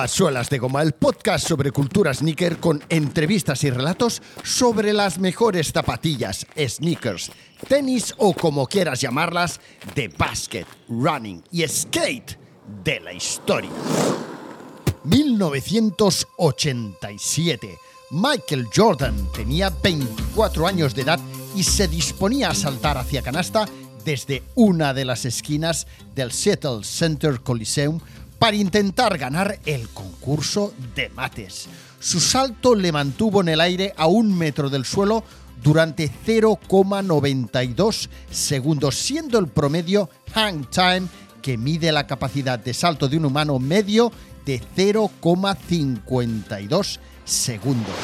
A 0.00 0.08
Suelas 0.08 0.48
de 0.48 0.58
Goma, 0.58 0.80
el 0.80 0.92
podcast 0.92 1.46
sobre 1.46 1.72
cultura 1.72 2.14
sneaker 2.14 2.56
con 2.56 2.82
entrevistas 2.88 3.64
y 3.64 3.70
relatos 3.70 4.22
sobre 4.42 4.94
las 4.94 5.18
mejores 5.18 5.72
zapatillas, 5.72 6.46
sneakers, 6.56 7.30
tenis 7.68 8.14
o 8.16 8.32
como 8.32 8.66
quieras 8.66 9.02
llamarlas, 9.02 9.60
de 9.94 10.08
basket, 10.08 10.64
running 10.88 11.44
y 11.52 11.68
skate 11.68 12.38
de 12.82 13.00
la 13.00 13.12
historia. 13.12 13.68
1987. 15.04 17.78
Michael 18.10 18.68
Jordan 18.74 19.30
tenía 19.34 19.68
24 19.68 20.66
años 20.66 20.94
de 20.94 21.02
edad 21.02 21.20
y 21.54 21.62
se 21.62 21.88
disponía 21.88 22.48
a 22.48 22.54
saltar 22.54 22.96
hacia 22.96 23.20
canasta 23.20 23.66
desde 24.04 24.42
una 24.54 24.94
de 24.94 25.04
las 25.04 25.26
esquinas 25.26 25.86
del 26.14 26.32
Seattle 26.32 26.84
Center 26.84 27.40
Coliseum 27.40 28.00
para 28.40 28.56
intentar 28.56 29.16
ganar 29.18 29.60
el 29.66 29.88
concurso 29.90 30.74
de 30.96 31.10
mates. 31.10 31.68
Su 32.00 32.18
salto 32.20 32.74
le 32.74 32.90
mantuvo 32.90 33.42
en 33.42 33.50
el 33.50 33.60
aire 33.60 33.92
a 33.98 34.06
un 34.06 34.34
metro 34.36 34.70
del 34.70 34.86
suelo 34.86 35.22
durante 35.62 36.10
0,92 36.26 38.08
segundos, 38.30 38.96
siendo 38.96 39.38
el 39.38 39.48
promedio 39.48 40.08
hang 40.32 40.64
time 40.70 41.02
que 41.42 41.58
mide 41.58 41.92
la 41.92 42.06
capacidad 42.06 42.58
de 42.58 42.72
salto 42.72 43.08
de 43.08 43.18
un 43.18 43.26
humano 43.26 43.58
medio 43.58 44.10
de 44.46 44.62
0,52 44.74 46.98
segundos. 47.26 47.94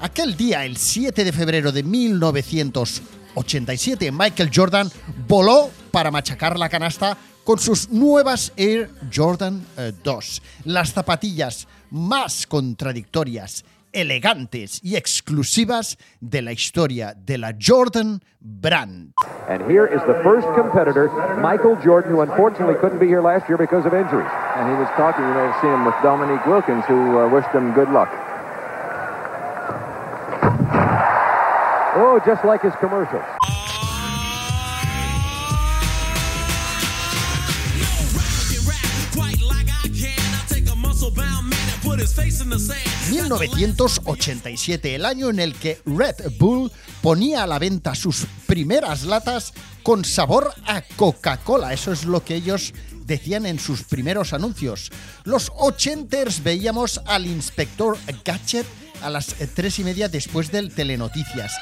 Aquel 0.00 0.36
día, 0.36 0.64
el 0.64 0.76
7 0.76 1.24
de 1.24 1.32
febrero 1.32 1.72
de 1.72 1.82
1987, 1.82 4.12
Michael 4.12 4.52
Jordan 4.54 4.88
voló 5.26 5.68
para 5.90 6.12
machacar 6.12 6.60
la 6.60 6.68
canasta 6.68 7.18
con 7.44 7.58
sus 7.58 7.90
nuevas 7.90 8.52
Air 8.56 8.90
Jordan 9.14 9.64
2, 10.02 10.38
eh, 10.38 10.42
las 10.64 10.92
zapatillas 10.92 11.68
más 11.90 12.46
contradictorias, 12.46 13.64
elegantes 13.92 14.80
y 14.82 14.96
exclusivas 14.96 15.98
de 16.20 16.42
la 16.42 16.52
historia 16.52 17.14
de 17.14 17.38
la 17.38 17.54
Jordan 17.60 18.20
brand. 18.40 19.12
And 19.48 19.62
here 19.70 19.86
is 19.86 20.00
the 20.06 20.20
first 20.24 20.48
competitor, 20.56 21.08
Michael 21.40 21.76
Jordan, 21.84 22.10
who 22.12 22.22
unfortunately 22.22 22.74
couldn't 22.80 22.98
be 22.98 23.06
here 23.06 23.22
last 23.22 23.48
year 23.48 23.58
because 23.58 23.86
of 23.86 23.94
injuries. 23.94 24.30
And 24.56 24.68
he 24.68 24.74
was 24.74 24.88
talking, 24.96 25.24
you 25.24 25.34
may 25.34 25.46
have 25.46 25.60
seen 25.60 25.70
him 25.70 25.84
with 25.84 25.94
Dominique 26.02 26.44
Wilkins, 26.46 26.84
who 26.86 27.18
uh, 27.18 27.28
wished 27.28 27.50
him 27.50 27.72
good 27.72 27.90
luck. 27.90 28.10
Oh, 31.96 32.20
just 32.26 32.44
like 32.44 32.62
his 32.62 32.74
commercials. 32.80 33.22
1987, 43.10 44.94
el 44.94 45.04
año 45.04 45.30
en 45.30 45.40
el 45.40 45.54
que 45.54 45.80
Red 45.86 46.16
Bull 46.38 46.70
ponía 47.02 47.42
a 47.42 47.46
la 47.46 47.58
venta 47.58 47.94
sus 47.94 48.26
primeras 48.46 49.04
latas 49.04 49.52
con 49.82 50.04
sabor 50.04 50.52
a 50.66 50.82
Coca-Cola. 50.82 51.72
Eso 51.72 51.92
es 51.92 52.04
lo 52.04 52.24
que 52.24 52.36
ellos 52.36 52.72
decían 53.04 53.46
en 53.46 53.58
sus 53.58 53.84
primeros 53.84 54.32
anuncios. 54.32 54.90
Los 55.24 55.52
ochenters 55.56 56.42
veíamos 56.42 57.00
al 57.06 57.26
inspector 57.26 57.98
Gadget 58.24 58.66
a 59.02 59.10
las 59.10 59.34
tres 59.54 59.78
y 59.78 59.84
media 59.84 60.08
después 60.08 60.50
del 60.50 60.74
Telenoticias. 60.74 61.52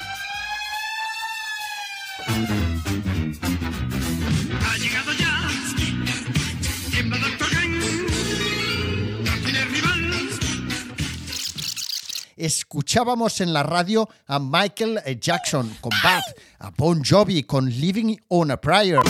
Escuchábamos 12.44 13.40
en 13.40 13.52
la 13.52 13.62
radio 13.62 14.08
a 14.26 14.40
Michael 14.40 15.00
Jackson 15.20 15.76
con 15.80 15.92
Bad, 16.02 16.22
a 16.58 16.70
Bon 16.70 17.02
Jovi 17.04 17.44
con 17.44 17.70
Living 17.70 18.16
on 18.28 18.50
a 18.50 18.56
Prayer. 18.56 19.00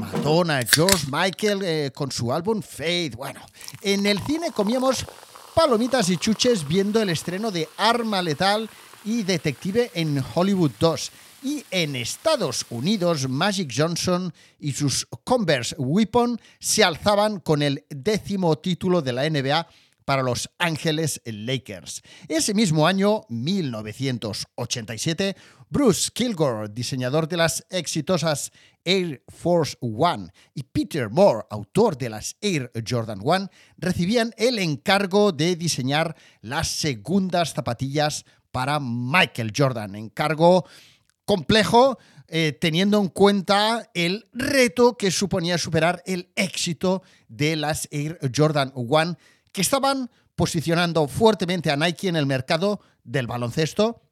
Madonna, 0.00 0.60
George 0.64 1.06
Michael 1.08 1.62
eh, 1.62 1.90
con 1.94 2.10
su 2.10 2.32
álbum 2.32 2.60
Faith. 2.60 3.14
Bueno, 3.14 3.40
en 3.82 4.04
el 4.06 4.20
cine 4.22 4.50
comíamos 4.50 5.06
palomitas 5.54 6.10
y 6.10 6.16
chuches 6.16 6.66
viendo 6.66 7.00
el 7.00 7.10
estreno 7.10 7.52
de 7.52 7.68
Arma 7.76 8.20
Letal 8.20 8.68
y 9.04 9.22
Detective 9.22 9.92
en 9.94 10.24
Hollywood 10.34 10.72
2. 10.80 11.12
Y 11.46 11.64
en 11.70 11.94
Estados 11.94 12.66
Unidos, 12.70 13.28
Magic 13.28 13.72
Johnson 13.72 14.34
y 14.58 14.72
sus 14.72 15.06
Converse 15.22 15.76
Weapon 15.78 16.40
se 16.58 16.82
alzaban 16.82 17.38
con 17.38 17.62
el 17.62 17.86
décimo 17.88 18.58
título 18.58 19.00
de 19.00 19.12
la 19.12 19.30
NBA 19.30 19.68
para 20.04 20.24
Los 20.24 20.50
Ángeles 20.58 21.22
Lakers. 21.24 22.02
Ese 22.26 22.52
mismo 22.52 22.88
año, 22.88 23.26
1987, 23.28 25.36
Bruce 25.70 26.10
Kilgore, 26.12 26.68
diseñador 26.68 27.28
de 27.28 27.36
las 27.36 27.64
exitosas 27.70 28.50
Air 28.84 29.22
Force 29.28 29.76
One, 29.80 30.32
y 30.52 30.64
Peter 30.64 31.10
Moore, 31.10 31.46
autor 31.48 31.96
de 31.96 32.10
las 32.10 32.34
Air 32.40 32.72
Jordan 32.84 33.20
One, 33.22 33.46
recibían 33.78 34.34
el 34.36 34.58
encargo 34.58 35.30
de 35.30 35.54
diseñar 35.54 36.16
las 36.40 36.66
segundas 36.66 37.54
zapatillas 37.54 38.24
para 38.50 38.80
Michael 38.80 39.52
Jordan. 39.56 39.94
Encargo 39.94 40.64
complejo 41.26 41.98
eh, 42.28 42.56
teniendo 42.58 42.98
en 43.00 43.08
cuenta 43.08 43.90
el 43.94 44.26
reto 44.32 44.96
que 44.96 45.10
suponía 45.10 45.58
superar 45.58 46.02
el 46.06 46.30
éxito 46.34 47.02
de 47.28 47.54
las 47.54 47.86
Air 47.92 48.18
Jordan 48.34 48.72
One, 48.74 49.16
que 49.52 49.60
estaban 49.60 50.10
posicionando 50.34 51.06
fuertemente 51.06 51.70
a 51.70 51.76
Nike 51.76 52.08
en 52.08 52.16
el 52.16 52.26
mercado 52.26 52.80
del 53.04 53.26
baloncesto, 53.26 54.02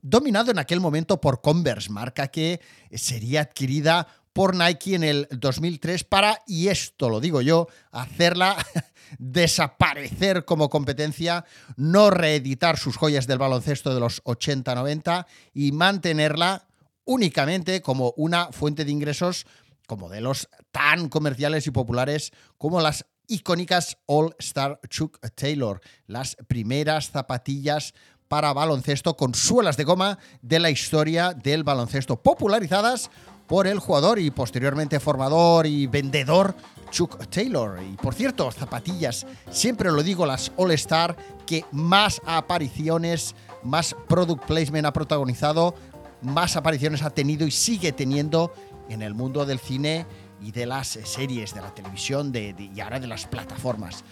dominado 0.00 0.52
en 0.52 0.58
aquel 0.58 0.80
momento 0.80 1.20
por 1.20 1.40
Converse, 1.40 1.90
marca 1.90 2.28
que 2.28 2.60
sería 2.92 3.42
adquirida 3.42 4.06
por 4.32 4.54
Nike 4.54 4.94
en 4.94 5.02
el 5.02 5.28
2003 5.30 6.04
para, 6.04 6.42
y 6.46 6.68
esto 6.68 7.08
lo 7.08 7.20
digo 7.20 7.40
yo, 7.40 7.66
hacerla 7.90 8.56
desaparecer 9.18 10.44
como 10.44 10.70
competencia, 10.70 11.44
no 11.76 12.10
reeditar 12.10 12.78
sus 12.78 12.96
joyas 12.96 13.26
del 13.26 13.38
baloncesto 13.38 13.94
de 13.94 14.00
los 14.00 14.22
80-90 14.24 15.26
y 15.54 15.72
mantenerla 15.72 16.66
únicamente 17.04 17.82
como 17.82 18.12
una 18.16 18.52
fuente 18.52 18.84
de 18.84 18.92
ingresos 18.92 19.46
con 19.86 19.98
modelos 19.98 20.48
tan 20.70 21.08
comerciales 21.08 21.66
y 21.66 21.72
populares 21.72 22.32
como 22.58 22.80
las 22.80 23.06
icónicas 23.26 23.98
All 24.06 24.34
Star 24.38 24.80
Chuck 24.88 25.18
Taylor, 25.34 25.80
las 26.06 26.36
primeras 26.46 27.10
zapatillas 27.10 27.94
para 28.28 28.52
baloncesto 28.52 29.16
con 29.16 29.34
suelas 29.34 29.76
de 29.76 29.84
goma 29.84 30.18
de 30.42 30.60
la 30.60 30.70
historia 30.70 31.32
del 31.32 31.64
baloncesto, 31.64 32.22
popularizadas 32.22 33.10
por 33.48 33.66
el 33.66 33.80
jugador 33.80 34.20
y 34.20 34.30
posteriormente 34.30 35.00
formador 35.00 35.66
y 35.66 35.88
vendedor 35.88 36.54
Chuck 36.90 37.26
Taylor. 37.28 37.80
Y 37.82 37.96
por 37.96 38.14
cierto, 38.14 38.50
zapatillas, 38.50 39.26
siempre 39.50 39.90
lo 39.90 40.02
digo, 40.02 40.26
las 40.26 40.52
All 40.56 40.72
Star 40.72 41.16
que 41.46 41.64
más 41.72 42.20
apariciones, 42.26 43.34
más 43.62 43.96
product 44.08 44.44
placement 44.44 44.86
ha 44.86 44.92
protagonizado, 44.92 45.74
más 46.22 46.56
apariciones 46.56 47.02
ha 47.02 47.10
tenido 47.10 47.46
y 47.46 47.50
sigue 47.50 47.92
teniendo 47.92 48.52
en 48.88 49.02
el 49.02 49.14
mundo 49.14 49.46
del 49.46 49.58
cine 49.58 50.06
y 50.42 50.52
de 50.52 50.66
las 50.66 50.88
series, 50.88 51.54
de 51.54 51.60
la 51.60 51.74
televisión 51.74 52.32
de, 52.32 52.54
y 52.74 52.80
ahora 52.80 52.98
de 52.98 53.06
las 53.06 53.26
plataformas. 53.26 54.04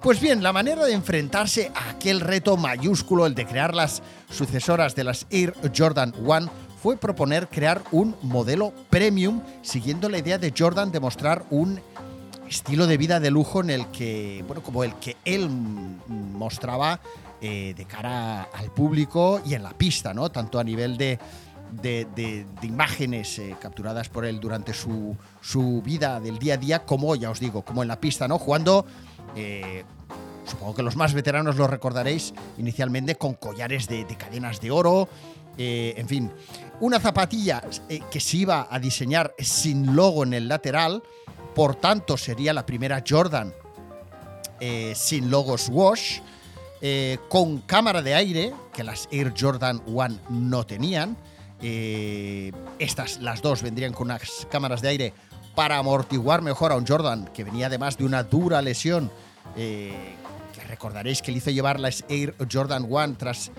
Pues 0.00 0.20
bien, 0.20 0.42
la 0.42 0.52
manera 0.52 0.84
de 0.84 0.92
enfrentarse 0.92 1.70
a 1.74 1.90
aquel 1.90 2.20
reto 2.20 2.56
mayúsculo, 2.56 3.26
el 3.26 3.34
de 3.34 3.46
crear 3.46 3.74
las 3.74 4.02
sucesoras 4.30 4.94
de 4.94 5.04
las 5.04 5.26
Air 5.30 5.54
Jordan 5.76 6.14
1, 6.18 6.50
fue 6.82 6.96
proponer 6.96 7.48
crear 7.48 7.82
un 7.92 8.16
modelo 8.22 8.72
premium 8.90 9.40
siguiendo 9.62 10.08
la 10.08 10.18
idea 10.18 10.38
de 10.38 10.52
Jordan 10.56 10.90
de 10.90 10.98
mostrar 10.98 11.44
un 11.50 11.80
estilo 12.52 12.86
de 12.86 12.98
vida 12.98 13.18
de 13.18 13.30
lujo 13.30 13.60
en 13.62 13.70
el 13.70 13.86
que, 13.86 14.44
bueno, 14.46 14.62
como 14.62 14.84
el 14.84 14.94
que 14.96 15.16
él 15.24 15.48
mostraba 15.48 17.00
eh, 17.40 17.72
de 17.74 17.84
cara 17.86 18.42
al 18.42 18.70
público 18.70 19.40
y 19.44 19.54
en 19.54 19.62
la 19.62 19.70
pista, 19.70 20.12
¿no? 20.12 20.30
Tanto 20.30 20.60
a 20.60 20.64
nivel 20.64 20.98
de, 20.98 21.18
de, 21.72 22.46
imágenes 22.62 23.38
eh, 23.38 23.56
capturadas 23.58 24.10
por 24.10 24.26
él 24.26 24.38
durante 24.38 24.74
su, 24.74 25.16
su, 25.40 25.80
vida 25.82 26.20
del 26.20 26.38
día 26.38 26.54
a 26.54 26.56
día, 26.58 26.84
como, 26.84 27.16
ya 27.16 27.30
os 27.30 27.40
digo, 27.40 27.62
como 27.62 27.80
en 27.80 27.88
la 27.88 27.98
pista, 27.98 28.28
¿no? 28.28 28.38
Jugando, 28.38 28.84
eh, 29.34 29.84
supongo 30.44 30.74
que 30.74 30.82
los 30.82 30.94
más 30.94 31.14
veteranos 31.14 31.56
lo 31.56 31.66
recordaréis, 31.66 32.34
inicialmente 32.58 33.14
con 33.14 33.32
collares 33.32 33.88
de, 33.88 34.04
cadenas 34.18 34.60
de 34.60 34.70
oro, 34.70 35.08
en 35.56 36.08
fin, 36.08 36.30
una 36.80 36.98
zapatilla 36.98 37.62
que 38.10 38.20
se 38.20 38.38
iba 38.38 38.66
a 38.70 38.78
diseñar 38.78 39.34
sin 39.38 39.94
logo 39.94 40.22
en 40.22 40.32
el 40.32 40.48
lateral, 40.48 41.02
por 41.54 41.76
tanto 41.76 42.16
sería 42.16 42.52
la 42.52 42.66
primera 42.66 43.02
Jordan 43.06 43.52
eh, 44.64 44.92
sin 44.94 45.28
logos 45.28 45.68
wash, 45.68 46.20
eh, 46.80 47.18
con 47.28 47.62
cámara 47.62 48.00
de 48.00 48.14
aire, 48.14 48.54
que 48.72 48.84
las 48.84 49.08
Air 49.10 49.34
Jordan 49.36 49.82
1 49.86 50.18
no 50.30 50.64
tenían, 50.64 51.16
Eh, 51.64 52.50
estas, 52.80 53.20
las 53.20 53.40
dos, 53.40 53.62
vendrían 53.62 53.92
con 53.92 54.08
unas 54.08 54.48
cámaras 54.50 54.82
de 54.82 54.88
aire 54.88 55.12
para 55.54 55.78
amortiguar 55.78 56.42
mejor 56.42 56.72
a 56.72 56.76
un 56.76 56.84
Jordan 56.84 57.30
que 57.32 57.44
venía 57.44 57.66
además 57.66 57.96
de 57.96 58.04
una 58.04 58.24
dura 58.24 58.60
lesión. 58.62 59.12
Que 59.54 60.64
recordaréis 60.68 61.22
que 61.22 61.30
le 61.30 61.38
hizo 61.38 61.50
llevar 61.50 61.78
las 61.78 62.04
Air 62.08 62.34
Jordan 62.50 62.84
1 62.88 63.14
tras 63.16 63.52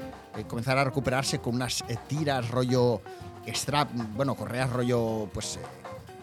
comenzar 0.50 0.78
a 0.78 0.84
recuperarse 0.84 1.40
con 1.40 1.56
unas 1.56 1.82
tiras 2.10 2.50
rollo 2.50 3.02
strap, 3.48 3.90
bueno, 4.16 4.36
correas 4.36 4.70
rollo 4.70 5.30
pues 5.34 5.58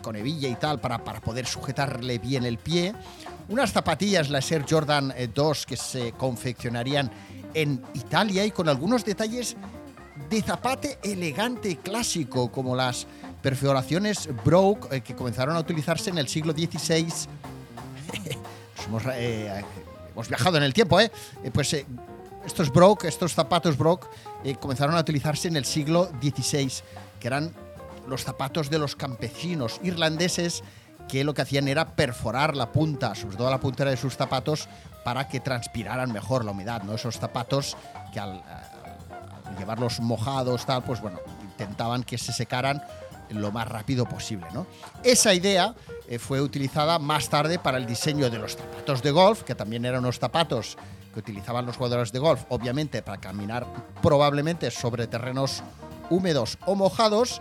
con 0.00 0.17
hebilla 0.17 0.49
y 0.49 0.55
tal 0.56 0.81
para, 0.81 1.02
para 1.05 1.20
poder 1.20 1.47
sujetarle 1.47 2.19
bien 2.19 2.44
el 2.44 2.58
pie. 2.58 2.94
Unas 3.49 3.73
zapatillas, 3.73 4.31
las 4.31 4.50
Air 4.50 4.64
Jordan 4.69 5.14
2, 5.35 5.67
que 5.67 5.76
se 5.76 6.12
confeccionarían 6.12 7.11
en 7.55 7.82
Italia 7.94 8.44
y 8.44 8.50
con 8.50 8.69
algunos 8.69 9.05
detalles 9.05 9.56
de 10.29 10.43
zapate 10.43 10.99
elegante 11.02 11.76
clásico, 11.76 12.52
como 12.52 12.76
las 12.76 13.06
perforaciones 13.43 14.29
Broke 14.44 14.94
eh, 14.94 15.00
que 15.00 15.14
comenzaron 15.14 15.56
a 15.56 15.61
utilizarse 15.61 16.11
en 16.11 16.19
el 16.19 16.29
siglo 16.29 16.53
XVI. 16.53 17.06
hemos, 18.87 19.03
eh, 19.14 19.64
hemos, 20.12 20.29
viajado 20.29 20.58
en 20.58 20.62
el 20.62 20.75
tiempo, 20.75 21.00
¿eh? 21.00 21.11
eh 21.43 21.50
pues 21.50 21.75
estos 22.44 22.70
Broke, 22.73 23.08
estos 23.08 23.35
zapatos 23.35 23.76
Broke, 23.76 24.06
comenzaron 24.61 24.96
a 24.96 25.00
utilizarse 25.00 25.49
en 25.49 25.56
el 25.56 25.64
siglo 25.64 26.11
XVI, 26.20 26.70
que 27.19 27.26
eran 27.26 27.53
los 28.10 28.24
zapatos 28.24 28.68
de 28.68 28.78
los 28.78 28.96
campesinos 28.96 29.80
irlandeses 29.82 30.62
que 31.08 31.24
lo 31.24 31.34
que 31.34 31.42
hacían 31.42 31.66
era 31.66 31.96
perforar 31.96 32.56
la 32.56 32.70
punta, 32.72 33.14
sobre 33.14 33.36
todo 33.36 33.50
la 33.50 33.60
puntera 33.60 33.90
de 33.90 33.96
sus 33.96 34.16
zapatos, 34.16 34.68
para 35.04 35.28
que 35.28 35.40
transpiraran 35.40 36.12
mejor 36.12 36.44
la 36.44 36.50
humedad, 36.52 36.82
¿no? 36.82 36.94
Esos 36.94 37.18
zapatos 37.18 37.76
que 38.12 38.20
al, 38.20 38.42
llevarlos 39.58 40.00
mojados, 40.00 40.66
tal, 40.66 40.82
pues 40.82 41.00
bueno, 41.00 41.18
intentaban 41.42 42.02
que 42.02 42.18
se 42.18 42.32
secaran 42.32 42.82
lo 43.30 43.52
más 43.52 43.68
rápido 43.68 44.06
posible, 44.06 44.46
¿no? 44.52 44.66
Esa 45.02 45.32
idea 45.34 45.74
eh, 46.08 46.18
fue 46.18 46.40
utilizada 46.40 46.98
más 46.98 47.28
tarde 47.28 47.58
para 47.58 47.78
el 47.78 47.86
diseño 47.86 48.28
de 48.28 48.38
los 48.38 48.56
zapatos 48.56 49.02
de 49.02 49.10
golf, 49.10 49.42
que 49.42 49.54
también 49.54 49.84
eran 49.84 50.00
unos 50.00 50.18
zapatos 50.18 50.76
que 51.12 51.20
utilizaban 51.20 51.66
los 51.66 51.76
jugadores 51.76 52.12
de 52.12 52.18
golf, 52.18 52.44
obviamente 52.48 53.02
para 53.02 53.20
caminar 53.20 53.66
probablemente 54.02 54.70
sobre 54.70 55.06
terrenos 55.06 55.62
húmedos 56.08 56.58
o 56.66 56.74
mojados, 56.74 57.40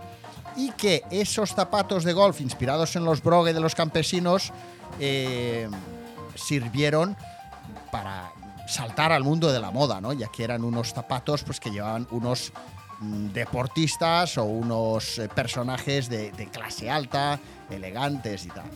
y 0.56 0.70
que 0.72 1.02
esos 1.10 1.54
zapatos 1.54 2.04
de 2.04 2.12
golf 2.12 2.40
inspirados 2.40 2.96
en 2.96 3.04
los 3.04 3.22
brogue 3.22 3.52
de 3.52 3.60
los 3.60 3.74
campesinos 3.74 4.52
eh, 4.98 5.68
sirvieron 6.34 7.16
para 7.90 8.32
saltar 8.66 9.12
al 9.12 9.24
mundo 9.24 9.52
de 9.52 9.60
la 9.60 9.70
moda, 9.70 10.00
¿no? 10.00 10.12
ya 10.12 10.28
que 10.28 10.44
eran 10.44 10.64
unos 10.64 10.92
zapatos 10.92 11.42
pues, 11.42 11.58
que 11.58 11.70
llevaban 11.70 12.06
unos 12.12 12.52
mm, 13.00 13.28
deportistas 13.28 14.38
o 14.38 14.44
unos 14.44 15.18
eh, 15.18 15.28
personajes 15.28 16.08
de, 16.08 16.48
clase 16.52 16.90
alta, 16.90 17.38
elegantes 17.68 18.46
y 18.46 18.48
tal. 18.48 18.70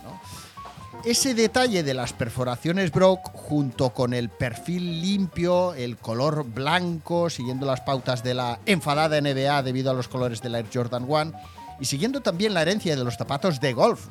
Ese 1.03 1.35
detalle 1.35 1.83
de 1.83 1.93
las 1.93 2.13
perforaciones 2.13 2.91
Brock, 2.91 3.29
junto 3.33 3.91
con 3.91 4.13
el 4.13 4.29
perfil 4.29 5.01
limpio, 5.01 5.73
el 5.75 5.97
color 5.97 6.45
blanco, 6.45 7.29
siguiendo 7.29 7.65
las 7.65 7.81
pautas 7.81 8.23
de 8.23 8.33
la 8.33 8.59
enfadada 8.65 9.21
NBA 9.21 9.61
debido 9.61 9.91
a 9.91 9.93
los 9.93 10.07
colores 10.07 10.41
de 10.41 10.49
la 10.49 10.59
Air 10.59 10.67
Jordan 10.73 11.05
1, 11.07 11.31
y 11.79 11.85
siguiendo 11.85 12.21
también 12.21 12.53
la 12.53 12.61
herencia 12.61 12.95
de 12.95 13.03
los 13.03 13.15
zapatos 13.15 13.59
de 13.59 13.73
golf, 13.73 14.07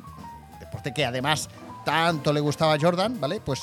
deporte 0.59 0.93
que 0.93 1.05
además 1.05 1.49
tanto 1.83 2.33
le 2.33 2.39
gustaba 2.39 2.73
a 2.73 2.79
Jordan, 2.79 3.19
¿vale? 3.19 3.39
Pues 3.39 3.61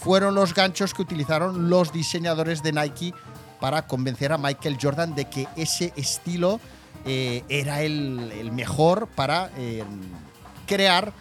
fueron 0.00 0.34
los 0.34 0.54
ganchos 0.54 0.94
que 0.94 1.02
utilizaron 1.02 1.68
los 1.68 1.92
diseñadores 1.92 2.62
de 2.62 2.72
Nike 2.72 3.14
para 3.60 3.86
convencer 3.86 4.32
a 4.32 4.38
Michael 4.38 4.78
Jordan 4.80 5.14
de 5.14 5.26
que 5.26 5.46
ese 5.56 5.92
estilo 5.96 6.58
eh, 7.04 7.44
era 7.48 7.82
el, 7.82 8.50
mejor 8.52 9.08
para 9.08 9.50
eh, 9.56 9.84
crear 10.66 11.12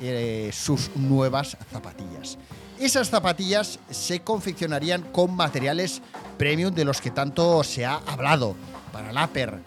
eh, 0.00 0.50
sus 0.52 0.90
nuevas 0.96 1.56
zapatillas. 1.70 2.38
Esas 2.78 3.10
zapatillas 3.10 3.78
se 3.90 4.20
confeccionarían 4.20 5.02
con 5.12 5.36
materiales 5.36 6.02
premium 6.38 6.74
de 6.74 6.84
los 6.84 7.00
que 7.00 7.10
tanto 7.10 7.62
se 7.62 7.84
ha 7.84 8.00
hablado. 8.06 8.56
Para 8.92 9.10
el 9.10 9.16
upper, 9.16 9.60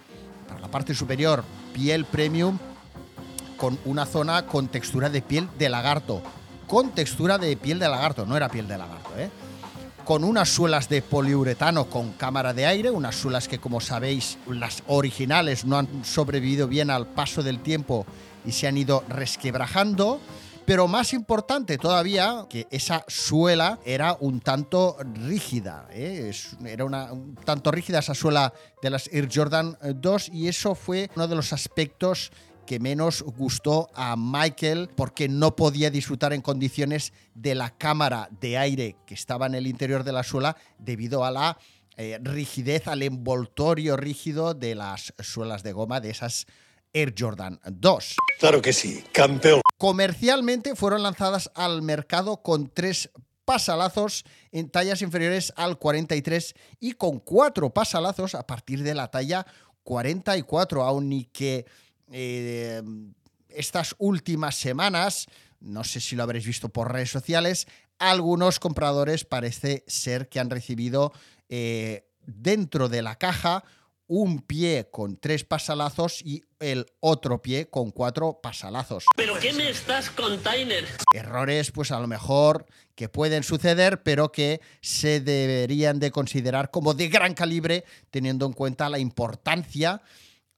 para 0.48 0.60
la 0.60 0.68
parte 0.68 0.94
superior, 0.94 1.44
piel 1.76 2.06
premium 2.06 2.58
con 3.58 3.78
una 3.84 4.06
zona 4.06 4.46
con 4.46 4.70
textura 4.70 5.10
de 5.10 5.22
piel 5.22 5.50
de 5.60 5.68
lagarto. 5.68 6.22
Con 6.68 6.92
textura 6.92 7.38
de 7.38 7.58
piel 7.58 7.80
de 7.80 7.90
lagarto, 7.90 8.26
no 8.26 8.38
era 8.38 8.48
piel 8.48 8.68
de 8.68 8.78
lagarto, 8.78 9.10
¿eh? 9.18 9.30
Con 10.06 10.24
unas 10.24 10.48
suelas 10.50 10.88
de 10.88 11.02
poliuretano 11.02 11.86
con 11.86 12.14
cámara 12.14 12.54
de 12.54 12.66
aire, 12.66 12.92
unas 12.92 13.16
suelas 13.16 13.48
que 13.50 13.60
como 13.60 13.82
sabéis 13.82 14.38
las 14.48 14.84
originales 14.88 15.66
no 15.66 15.78
han 15.78 16.06
sobrevivido 16.06 16.68
bien 16.68 16.90
al 16.90 17.08
paso 17.08 17.44
del 17.44 17.60
tiempo 17.60 18.06
y 18.46 18.54
se 18.54 18.68
han 18.68 18.78
ido 18.78 19.04
resquebrajando. 19.10 20.22
Pero 20.66 20.88
más 20.88 21.14
importante 21.14 21.78
todavía, 21.78 22.48
que 22.50 22.68
esa 22.72 23.06
suela 23.08 23.80
era 23.86 24.18
un 24.20 24.40
tanto 24.40 24.98
rígida. 25.28 25.88
¿eh? 25.92 26.32
Era 26.66 26.86
una, 26.86 27.14
un 27.14 27.36
tanto 27.36 27.72
rígida 27.72 28.00
esa 28.00 28.16
suela 28.16 28.52
de 28.82 28.90
las 28.90 29.08
Air 29.14 29.30
Jordan 29.32 29.78
2 29.96 30.30
y 30.30 30.48
eso 30.48 30.74
fue 30.74 31.12
uno 31.16 31.28
de 31.28 31.36
los 31.36 31.54
aspectos 31.54 32.32
que 32.66 32.80
menos 32.80 33.22
gustó 33.22 33.90
a 33.94 34.16
Michael 34.18 34.90
porque 34.96 35.30
no 35.30 35.56
podía 35.56 35.92
disfrutar 35.92 36.34
en 36.34 36.42
condiciones 36.42 37.14
de 37.36 37.54
la 37.54 37.70
cámara 37.70 38.28
de 38.42 38.58
aire 38.58 38.96
que 39.06 39.14
estaba 39.14 39.46
en 39.46 39.54
el 39.54 39.68
interior 39.68 40.04
de 40.04 40.14
la 40.14 40.24
suela 40.24 40.58
debido 40.80 41.24
a 41.24 41.32
la 41.32 41.60
eh, 41.98 42.20
rigidez, 42.22 42.88
al 42.88 43.04
envoltorio 43.04 43.98
rígido 43.98 44.54
de 44.54 44.74
las 44.74 45.14
suelas 45.20 45.62
de 45.62 45.74
goma 45.74 46.02
de 46.02 46.10
esas 46.10 46.48
Air 46.92 47.14
Jordan 47.18 47.60
2. 47.66 48.16
Claro 48.40 48.62
que 48.62 48.74
sí, 48.74 49.04
campeón. 49.12 49.62
Comercialmente 49.78 50.76
fueron 50.76 51.04
lanzadas 51.04 51.52
al 51.54 51.82
mercado 51.82 52.42
con 52.42 52.70
tres 52.70 53.10
pasalazos 53.44 54.26
en 54.52 54.70
tallas 54.70 55.02
inferiores 55.02 55.54
al 55.56 55.78
43 55.78 56.56
y 56.80 56.94
con 56.94 57.20
cuatro 57.20 57.74
pasalazos 57.74 58.36
a 58.36 58.48
partir 58.48 58.84
de 58.84 58.96
la 58.96 59.10
talla 59.12 59.46
44, 59.84 60.84
aun 60.84 61.14
y 61.14 61.26
que 61.26 61.66
eh, 62.12 62.82
estas 63.50 63.96
últimas 64.00 64.56
semanas, 64.56 65.28
no 65.60 65.84
sé 65.84 66.00
si 66.00 66.16
lo 66.16 66.24
habréis 66.24 66.46
visto 66.46 66.70
por 66.70 66.92
redes 66.92 67.12
sociales, 67.12 67.68
algunos 68.00 68.60
compradores 68.60 69.24
parece 69.26 69.84
ser 69.88 70.28
que 70.28 70.40
han 70.40 70.50
recibido 70.50 71.14
eh, 71.50 72.08
dentro 72.26 72.90
de 72.90 73.02
la 73.02 73.16
caja 73.16 73.64
un 74.08 74.40
pie 74.40 74.88
con 74.92 75.18
tres 75.18 75.44
pasalazos 75.44 76.22
y 76.22 76.44
el 76.60 76.86
otro 77.00 77.42
pie 77.42 77.70
con 77.70 77.92
cuatro 77.92 78.40
pasalazos. 78.42 79.06
¿Pero 79.16 79.40
qué 79.40 79.54
me 79.54 79.70
estás 79.70 80.10
container? 80.10 80.86
Errores, 81.14 81.72
pues 81.72 81.92
a 81.92 82.00
lo 82.00 82.08
mejor 82.08 82.66
que 82.96 83.10
pueden 83.10 83.44
suceder, 83.44 84.04
pero 84.04 84.32
que 84.32 84.62
se 84.82 85.20
deberían 85.20 86.00
de 86.00 86.12
considerar 86.12 86.72
como 86.72 86.94
de 86.94 87.10
gran 87.10 87.34
calibre, 87.34 87.84
teniendo 88.12 88.46
en 88.46 88.54
cuenta 88.54 88.90
la 88.90 89.00
importancia 89.00 90.02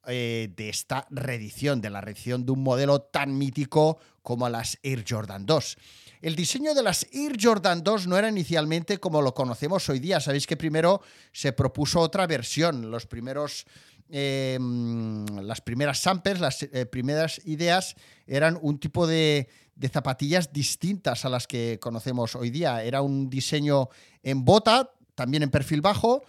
eh, 0.07 0.49
de 0.55 0.69
esta 0.69 1.07
reedición, 1.09 1.81
de 1.81 1.89
la 1.89 2.01
reedición 2.01 2.45
de 2.45 2.51
un 2.51 2.63
modelo 2.63 3.01
tan 3.01 3.37
mítico 3.37 3.99
como 4.21 4.47
las 4.49 4.77
Air 4.83 5.03
Jordan 5.07 5.45
2. 5.45 5.77
El 6.21 6.35
diseño 6.35 6.73
de 6.73 6.81
las 6.81 7.07
Air 7.11 7.37
Jordan 7.39 7.83
2 7.83 8.07
no 8.07 8.17
era 8.17 8.29
inicialmente 8.29 8.97
como 8.97 9.21
lo 9.21 9.33
conocemos 9.33 9.87
hoy 9.89 9.99
día. 9.99 10.19
Sabéis 10.19 10.47
que 10.47 10.57
primero 10.57 11.01
se 11.31 11.53
propuso 11.53 11.99
otra 11.99 12.25
versión. 12.25 12.89
Los 12.89 13.05
primeros, 13.05 13.65
em, 14.09 15.25
las 15.41 15.61
primeras 15.61 15.99
samples, 15.99 16.39
las 16.39 16.63
eh, 16.63 16.85
primeras 16.87 17.39
ideas 17.45 17.95
eran 18.25 18.57
un 18.61 18.79
tipo 18.79 19.05
de, 19.05 19.47
de 19.75 19.89
zapatillas 19.89 20.51
distintas 20.51 21.23
a 21.23 21.29
las 21.29 21.45
que 21.45 21.77
conocemos 21.79 22.35
hoy 22.35 22.49
día. 22.49 22.83
Era 22.83 23.01
un 23.01 23.29
diseño 23.29 23.89
en 24.23 24.43
bota, 24.43 24.91
también 25.13 25.43
en 25.43 25.51
perfil 25.51 25.81
bajo, 25.81 26.23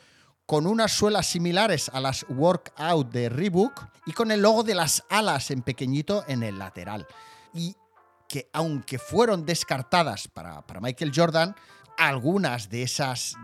con 0.45 0.67
unas 0.67 0.93
suelas 0.93 1.27
similares 1.27 1.91
a 1.93 2.01
las 2.01 2.27
Workout 2.29 3.11
de 3.11 3.29
Reebok 3.29 3.87
y 4.07 4.13
con 4.13 4.31
el 4.31 4.43
logo 4.43 4.63
de 4.63 4.75
las 4.75 5.05
alas 5.09 5.51
en 5.51 5.63
pequeñito 5.63 6.25
en 6.29 6.43
el 6.43 6.59
lateral. 6.59 7.07
Y 7.55 7.75
que 8.29 8.49
aunque 8.53 8.99
fueron 8.99 9.45
descartadas 9.47 10.29
para, 10.29 10.63
Michael 10.81 11.13
Jordan, 11.15 11.57
algunas 11.97 12.69
de 12.69 12.83
esas 12.83 13.35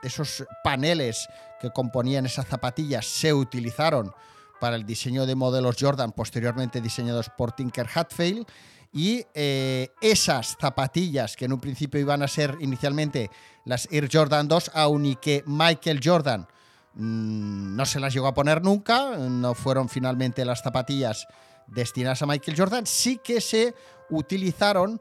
de 0.00 0.08
esos 0.08 0.44
paneles 0.64 1.28
que 1.60 1.70
componían 1.70 2.26
esas 2.26 2.48
zapatillas 2.48 3.06
se 3.06 3.32
utilizaron 3.32 4.12
para 4.60 4.74
el 4.74 4.84
diseño 4.84 5.26
de 5.26 5.36
modelos 5.36 5.76
Jordan 5.78 6.12
posteriormente 6.12 6.80
diseñados 6.80 7.30
por 7.36 7.52
Tinker 7.52 7.86
Hatfield. 7.92 8.46
Y 8.92 9.24
eh, 9.32 9.88
esas 10.00 10.56
zapatillas 10.60 11.36
que 11.36 11.46
en 11.46 11.52
un 11.52 11.60
principio 11.60 12.00
iban 12.00 12.22
a 12.22 12.28
ser 12.28 12.56
inicialmente 12.60 13.30
las 13.64 13.88
Air 13.90 14.08
Jordan 14.12 14.48
2, 14.48 14.72
aun 14.74 15.06
y 15.06 15.16
que 15.16 15.42
Michael 15.46 16.00
Jordan 16.02 16.46
mm, 16.94 17.76
no 17.76 17.86
se 17.86 18.00
las 18.00 18.12
llegó 18.12 18.26
a 18.26 18.34
poner 18.34 18.62
nunca, 18.62 19.16
no 19.16 19.54
fueron 19.54 19.88
finalmente 19.88 20.44
las 20.44 20.62
zapatillas 20.62 21.26
destinadas 21.66 22.22
a 22.22 22.26
Michael 22.26 22.56
Jordan, 22.56 22.86
sí 22.86 23.18
que 23.22 23.40
se 23.40 23.74
utilizaron 24.10 25.00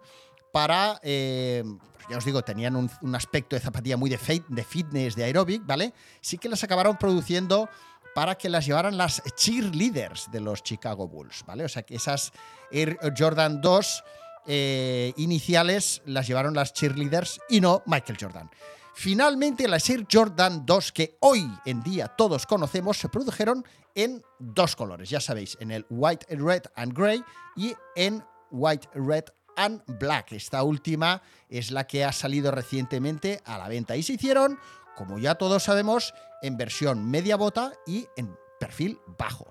para, 0.52 1.00
eh, 1.04 1.64
pues 1.94 2.08
ya 2.10 2.18
os 2.18 2.26
digo, 2.26 2.42
tenían 2.42 2.76
un, 2.76 3.16
aspecto 3.16 3.56
de 3.56 3.62
zapatilla 3.62 3.98
muy 3.98 4.10
de, 4.10 4.20
de, 4.48 4.64
fitness, 4.64 5.16
de 5.16 5.24
aeróbic, 5.24 5.66
¿vale? 5.66 5.94
Sí 6.20 6.38
que 6.38 6.50
las 6.50 6.64
acabaron 6.64 6.98
produciendo 6.98 7.70
para 8.14 8.36
que 8.36 8.50
las 8.50 8.66
llevaran 8.66 8.98
las 8.98 9.24
cheerleaders 9.36 10.30
de 10.32 10.42
los 10.42 10.64
Chicago 10.64 11.08
Bulls, 11.08 11.44
¿vale? 11.46 11.64
O 11.64 11.70
sea 11.70 11.84
que 11.84 11.96
esas 11.96 12.32
Air 12.72 12.98
Jordan 13.18 13.62
2 13.62 14.04
eh, 14.48 15.14
iniciales 15.18 16.02
las 16.06 16.28
llevaron 16.28 16.54
las 16.54 16.74
cheerleaders 16.74 17.40
y 17.50 17.62
no 17.62 17.84
Michael 17.86 18.18
Jordan. 18.20 18.50
Finalmente, 18.94 19.68
las 19.68 19.90
Air 19.90 20.06
Jordan 20.12 20.66
2 20.66 20.92
que 20.92 21.18
hoy 21.22 21.50
en 21.66 21.82
día 21.82 22.08
todos 22.08 22.46
conocemos 22.46 22.98
se 22.98 23.10
produjeron 23.10 23.66
en 23.96 24.24
dos 24.40 24.76
colores, 24.76 25.10
ya 25.10 25.20
sabéis, 25.20 25.58
en 25.60 25.72
el 25.72 25.86
white, 25.90 26.26
red 26.36 26.64
and 26.76 26.94
gray 26.94 27.24
y 27.56 27.74
en 27.96 28.24
white, 28.52 28.88
red 28.94 29.26
and 29.56 29.82
black. 30.00 30.32
Esta 30.34 30.64
última 30.64 31.22
es 31.50 31.72
la 31.72 31.88
que 31.88 32.04
ha 32.04 32.12
salido 32.12 32.52
recientemente 32.52 33.42
a 33.46 33.58
la 33.58 33.68
venta 33.68 33.96
y 33.96 34.04
se 34.04 34.14
hicieron, 34.14 34.60
como 34.96 35.20
ya 35.20 35.36
todos 35.36 35.64
sabemos, 35.64 36.14
en 36.42 36.58
versión 36.58 37.10
media 37.10 37.36
bota 37.36 37.74
y 37.86 38.08
en 38.18 38.36
perfil 38.60 39.00
bajo. 39.18 39.48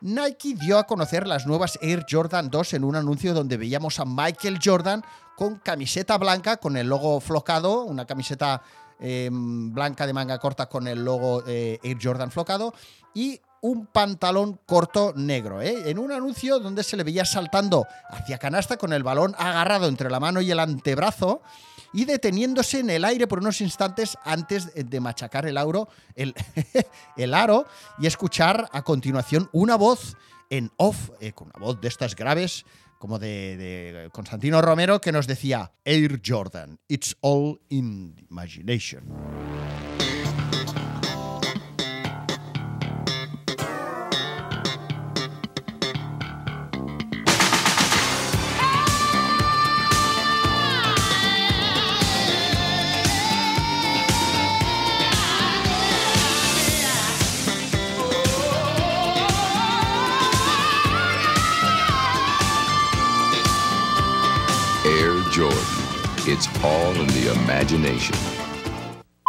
Nike 0.00 0.54
dio 0.54 0.78
a 0.78 0.84
conocer 0.84 1.28
las 1.28 1.46
nuevas 1.46 1.78
Air 1.80 2.04
Jordan 2.10 2.50
2 2.50 2.74
en 2.74 2.84
un 2.84 2.96
anuncio 2.96 3.34
donde 3.34 3.56
veíamos 3.56 4.00
a 4.00 4.04
Michael 4.04 4.58
Jordan 4.62 5.04
con 5.36 5.56
camiseta 5.56 6.18
blanca, 6.18 6.58
con 6.58 6.76
el 6.76 6.88
logo 6.88 7.20
flocado, 7.20 7.82
una 7.82 8.06
camiseta 8.06 8.62
em, 8.98 9.72
blanca 9.72 10.06
de 10.06 10.12
manga 10.12 10.38
corta 10.38 10.68
con 10.68 10.86
el 10.86 11.04
logo 11.04 11.42
eh, 11.46 11.78
Air 11.82 11.98
Jordan 12.00 12.30
flocado 12.30 12.74
y 13.14 13.40
un 13.60 13.86
pantalón 13.86 14.58
corto 14.66 15.12
negro, 15.14 15.62
¿eh? 15.62 15.90
en 15.90 15.98
un 15.98 16.10
anuncio 16.10 16.58
donde 16.58 16.82
se 16.82 16.96
le 16.96 17.04
veía 17.04 17.24
saltando 17.24 17.86
hacia 18.10 18.38
canasta 18.38 18.76
con 18.76 18.92
el 18.92 19.04
balón 19.04 19.36
agarrado 19.38 19.86
entre 19.86 20.10
la 20.10 20.18
mano 20.18 20.40
y 20.40 20.50
el 20.50 20.58
antebrazo 20.58 21.42
y 21.92 22.04
deteniéndose 22.04 22.80
en 22.80 22.90
el 22.90 23.04
aire 23.04 23.28
por 23.28 23.38
unos 23.38 23.60
instantes 23.60 24.18
antes 24.24 24.72
de 24.74 25.00
machacar 25.00 25.46
el, 25.46 25.58
auro, 25.58 25.88
el, 26.16 26.34
el 27.16 27.34
aro 27.34 27.66
y 27.98 28.06
escuchar 28.06 28.68
a 28.72 28.82
continuación 28.82 29.48
una 29.52 29.76
voz 29.76 30.16
en 30.52 30.70
off, 30.76 31.10
eh, 31.20 31.32
con 31.32 31.48
una 31.48 31.64
voz 31.64 31.80
de 31.80 31.88
estas 31.88 32.14
graves, 32.14 32.66
como 33.02 33.18
de, 33.18 34.08
Constantino 34.12 34.62
Romero, 34.62 35.00
que 35.00 35.10
nos 35.10 35.26
decía, 35.26 35.72
Air 35.84 36.20
Jordan, 36.24 36.78
it's 36.86 37.16
all 37.20 37.60
in 37.68 38.14
imagination. 38.30 39.02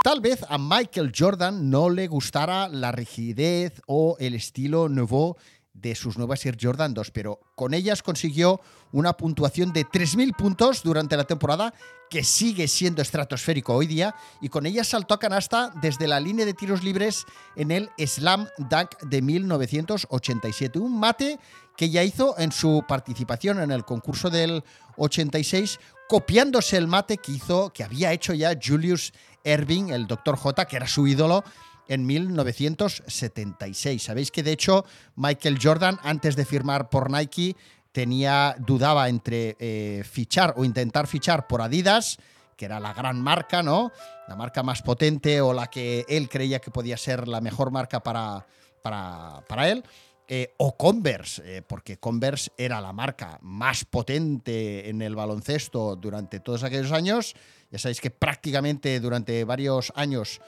Tal 0.03 0.21
vez 0.21 0.45
a 0.47 0.57
Michael 0.57 1.11
Jordan 1.13 1.69
no 1.69 1.89
le 1.89 2.07
gustara 2.07 2.69
la 2.69 2.91
rigidez 2.91 3.81
o 3.85 4.15
el 4.19 4.33
estilo 4.33 4.87
nouveau 4.87 5.35
de 5.83 5.95
sus 5.95 6.17
nuevas 6.17 6.43
Air 6.45 6.57
Jordan 6.59 6.93
2, 6.93 7.11
pero 7.11 7.39
con 7.55 7.73
ellas 7.73 8.01
consiguió 8.01 8.61
una 8.93 9.13
puntuación 9.13 9.73
de 9.73 9.85
3.000 9.85 10.35
puntos 10.35 10.81
durante 10.81 11.17
la 11.17 11.25
temporada, 11.25 11.73
que 12.09 12.23
sigue 12.23 12.67
siendo 12.67 13.01
estratosférico 13.01 13.73
hoy 13.73 13.85
día, 13.85 14.15
y 14.39 14.49
con 14.49 14.65
ellas 14.65 14.87
saltó 14.87 15.13
a 15.13 15.19
canasta 15.19 15.73
desde 15.81 16.07
la 16.07 16.19
línea 16.19 16.45
de 16.45 16.53
tiros 16.53 16.83
libres 16.83 17.25
en 17.55 17.71
el 17.71 17.89
Slam 17.97 18.47
Dunk 18.57 18.97
de 19.01 19.21
1987. 19.21 20.79
Un 20.79 20.99
mate 20.99 21.39
que 21.75 21.89
ya 21.89 22.03
hizo 22.03 22.35
en 22.37 22.51
su 22.51 22.85
participación 22.87 23.59
en 23.59 23.71
el 23.71 23.83
concurso 23.83 24.29
del 24.29 24.63
86, 24.95 25.79
copiándose 26.07 26.77
el 26.77 26.87
mate 26.87 27.17
que 27.17 27.33
hizo, 27.33 27.71
que 27.71 27.83
había 27.83 28.13
hecho 28.13 28.33
ya 28.33 28.57
Julius 28.63 29.11
Erving, 29.43 29.89
el 29.89 30.07
Dr. 30.07 30.37
J, 30.37 30.65
que 30.65 30.77
era 30.77 30.87
su 30.87 31.07
ídolo 31.07 31.43
en 31.87 32.05
1976. 32.05 34.03
Sabéis 34.03 34.31
que 34.31 34.43
de 34.43 34.51
hecho 34.51 34.85
Michael 35.15 35.59
Jordan, 35.61 35.99
antes 36.03 36.35
de 36.35 36.45
firmar 36.45 36.89
por 36.89 37.11
Nike, 37.11 37.55
tenía, 37.91 38.55
dudaba 38.59 39.07
entre 39.07 39.55
eh, 39.59 40.03
fichar 40.03 40.53
o 40.57 40.65
intentar 40.65 41.07
fichar 41.07 41.47
por 41.47 41.61
Adidas, 41.61 42.17
que 42.57 42.65
era 42.65 42.79
la 42.79 42.93
gran 42.93 43.21
marca, 43.21 43.63
¿no? 43.63 43.91
La 44.27 44.35
marca 44.35 44.63
más 44.63 44.81
potente 44.81 45.41
o 45.41 45.53
la 45.53 45.67
que 45.67 46.05
él 46.09 46.29
creía 46.29 46.59
que 46.59 46.71
podía 46.71 46.97
ser 46.97 47.27
la 47.27 47.41
mejor 47.41 47.71
marca 47.71 48.01
para, 48.01 48.45
para, 48.81 49.43
para 49.47 49.69
él. 49.69 49.83
Eh, 50.25 50.53
o 50.57 50.77
Converse, 50.77 51.57
eh, 51.57 51.61
porque 51.61 51.97
Converse 51.97 52.49
era 52.57 52.79
la 52.79 52.93
marca 52.93 53.37
más 53.41 53.83
potente 53.83 54.89
en 54.89 55.01
el 55.01 55.15
baloncesto 55.15 55.97
durante 55.97 56.39
todos 56.39 56.63
aquellos 56.63 56.93
años. 56.93 57.35
Ya 57.69 57.77
sabéis 57.77 57.99
que 57.99 58.09
prácticamente 58.09 58.99
durante 59.01 59.43
varios 59.43 59.91
años 59.95 60.39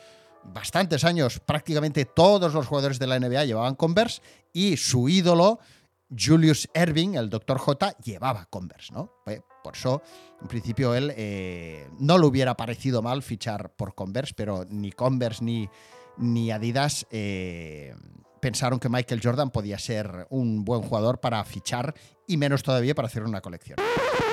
bastantes 0.54 1.04
años 1.04 1.40
prácticamente 1.40 2.06
todos 2.06 2.54
los 2.54 2.68
jugadores 2.68 3.00
de 3.00 3.08
la 3.08 3.20
NBA 3.20 3.46
llevaban 3.46 3.76
Converse 3.76 4.22
y 4.54 4.78
su 4.78 5.10
ídolo, 5.10 5.60
Julius 6.10 6.70
Erving, 6.74 7.16
el 7.16 7.30
Dr. 7.30 7.58
J, 7.58 7.98
llevaba 8.04 8.46
Converse, 8.46 8.94
¿no? 8.94 9.12
Por 9.64 9.76
eso, 9.76 10.02
en 10.42 10.48
principio, 10.48 10.94
él 10.94 11.12
eh, 11.16 11.90
no 11.98 12.18
le 12.18 12.28
hubiera 12.28 12.56
parecido 12.56 13.02
mal 13.02 13.24
fichar 13.24 13.72
por 13.76 13.96
Converse, 13.96 14.34
pero 14.36 14.64
ni 14.70 14.92
Converse 14.92 15.44
ni, 15.44 15.68
ni 16.18 16.52
Adidas 16.52 17.08
eh, 17.10 17.96
pensaron 18.40 18.80
que 18.80 18.90
Michael 18.90 19.22
Jordan 19.24 19.50
podía 19.50 19.80
ser 19.80 20.28
un 20.30 20.64
buen 20.64 20.84
jugador 20.84 21.20
para 21.20 21.44
fichar 21.46 21.96
y 22.28 22.38
menos 22.38 22.62
todavía 22.62 22.94
para 22.94 23.08
hacer 23.08 23.24
una 23.24 23.42
colección. 23.42 23.78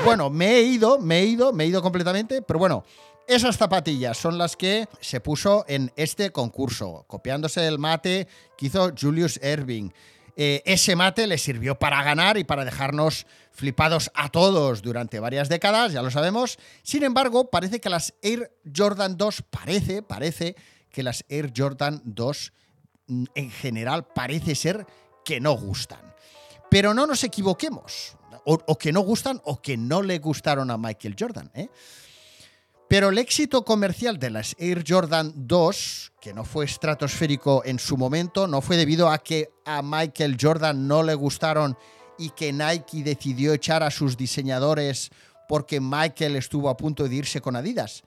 Bueno, 0.05 0.29
me 0.29 0.57
he 0.57 0.63
ido, 0.63 0.99
me 0.99 1.21
he 1.21 1.25
ido, 1.25 1.53
me 1.53 1.65
he 1.65 1.69
ido 1.69 1.81
completamente, 1.81 2.43
pero 2.43 2.59
bueno, 2.59 2.85
esas 3.27 3.57
zapatillas 3.57 4.17
son 4.17 4.39
las 4.39 4.57
que 4.57 4.89
se 5.01 5.21
puso 5.21 5.65
en 5.69 5.93
este 5.97 6.31
concurso, 6.31 7.05
copiándose 7.07 7.67
el 7.67 7.79
mate 7.79 8.29
que 8.57 8.67
hizo 8.67 8.93
Julius 8.99 9.39
Erving. 9.43 9.93
Eh, 10.35 10.63
ese 10.65 10.97
mate 10.97 11.27
le 11.27 11.37
sirvió 11.37 11.79
para 11.79 12.03
ganar 12.03 12.39
y 12.39 12.45
para 12.45 12.65
dejarnos 12.65 13.27
flipados 13.51 14.11
a 14.15 14.31
todos 14.31 14.81
durante 14.81 15.21
varias 15.21 15.49
décadas, 15.49 15.93
ya 15.93 16.03
lo 16.03 16.11
sabemos. 16.11 16.59
Sin 16.83 17.03
embargo, 17.03 17.51
parece 17.51 17.81
que 17.81 17.91
las 17.91 18.15
Air 18.23 18.51
Jordan 18.75 19.17
2, 19.17 19.43
parece, 19.51 20.03
parece 20.03 20.57
que 20.91 21.03
las 21.03 21.25
Air 21.29 21.53
Jordan 21.55 22.01
2 22.05 22.53
mm, 23.09 23.25
en 23.35 23.51
general 23.51 24.07
parece 24.07 24.55
ser 24.55 24.87
que 25.25 25.39
no 25.39 25.53
gustan. 25.53 26.01
Pero 26.71 26.95
no 26.95 27.07
nos 27.07 27.23
equivoquemos, 27.25 28.17
o, 28.47 28.59
o 28.67 28.79
que 28.79 28.93
no 28.93 29.01
gustan 29.01 29.41
o 29.45 29.61
que 29.61 29.77
no 29.77 30.01
le 30.01 30.19
gustaron 30.19 30.71
a 30.71 30.79
Michael 30.79 31.17
Jordan. 31.19 31.51
¿eh? 31.55 31.69
Pero 32.93 33.09
el 33.09 33.17
éxito 33.17 33.65
comercial 33.65 34.19
de 34.19 34.29
las 34.29 34.55
Air 34.59 34.85
Jordan 34.87 35.33
2, 35.35 36.13
que 36.21 36.35
no 36.35 36.45
fue 36.45 36.67
estratosférico 36.67 37.63
en 37.65 37.79
su 37.79 37.97
momento, 37.97 38.47
no 38.47 38.61
fue 38.61 38.77
debido 38.77 39.09
a 39.09 39.17
que 39.17 39.49
a 39.65 39.81
Michael 39.81 40.37
Jordan 40.39 40.87
no 40.87 41.03
le 41.03 41.15
gustaron 41.15 41.79
y 42.19 42.29
que 42.37 42.53
Nike 42.53 43.03
decidió 43.03 43.55
echar 43.55 43.83
a 43.83 43.91
sus 43.91 44.19
diseñadores 44.19 45.09
porque 45.49 45.81
Michael 45.81 46.37
estuvo 46.37 46.69
a 46.69 46.77
punto 46.77 47.09
de 47.09 47.15
irse 47.15 47.41
con 47.41 47.57
Adidas. 47.57 48.03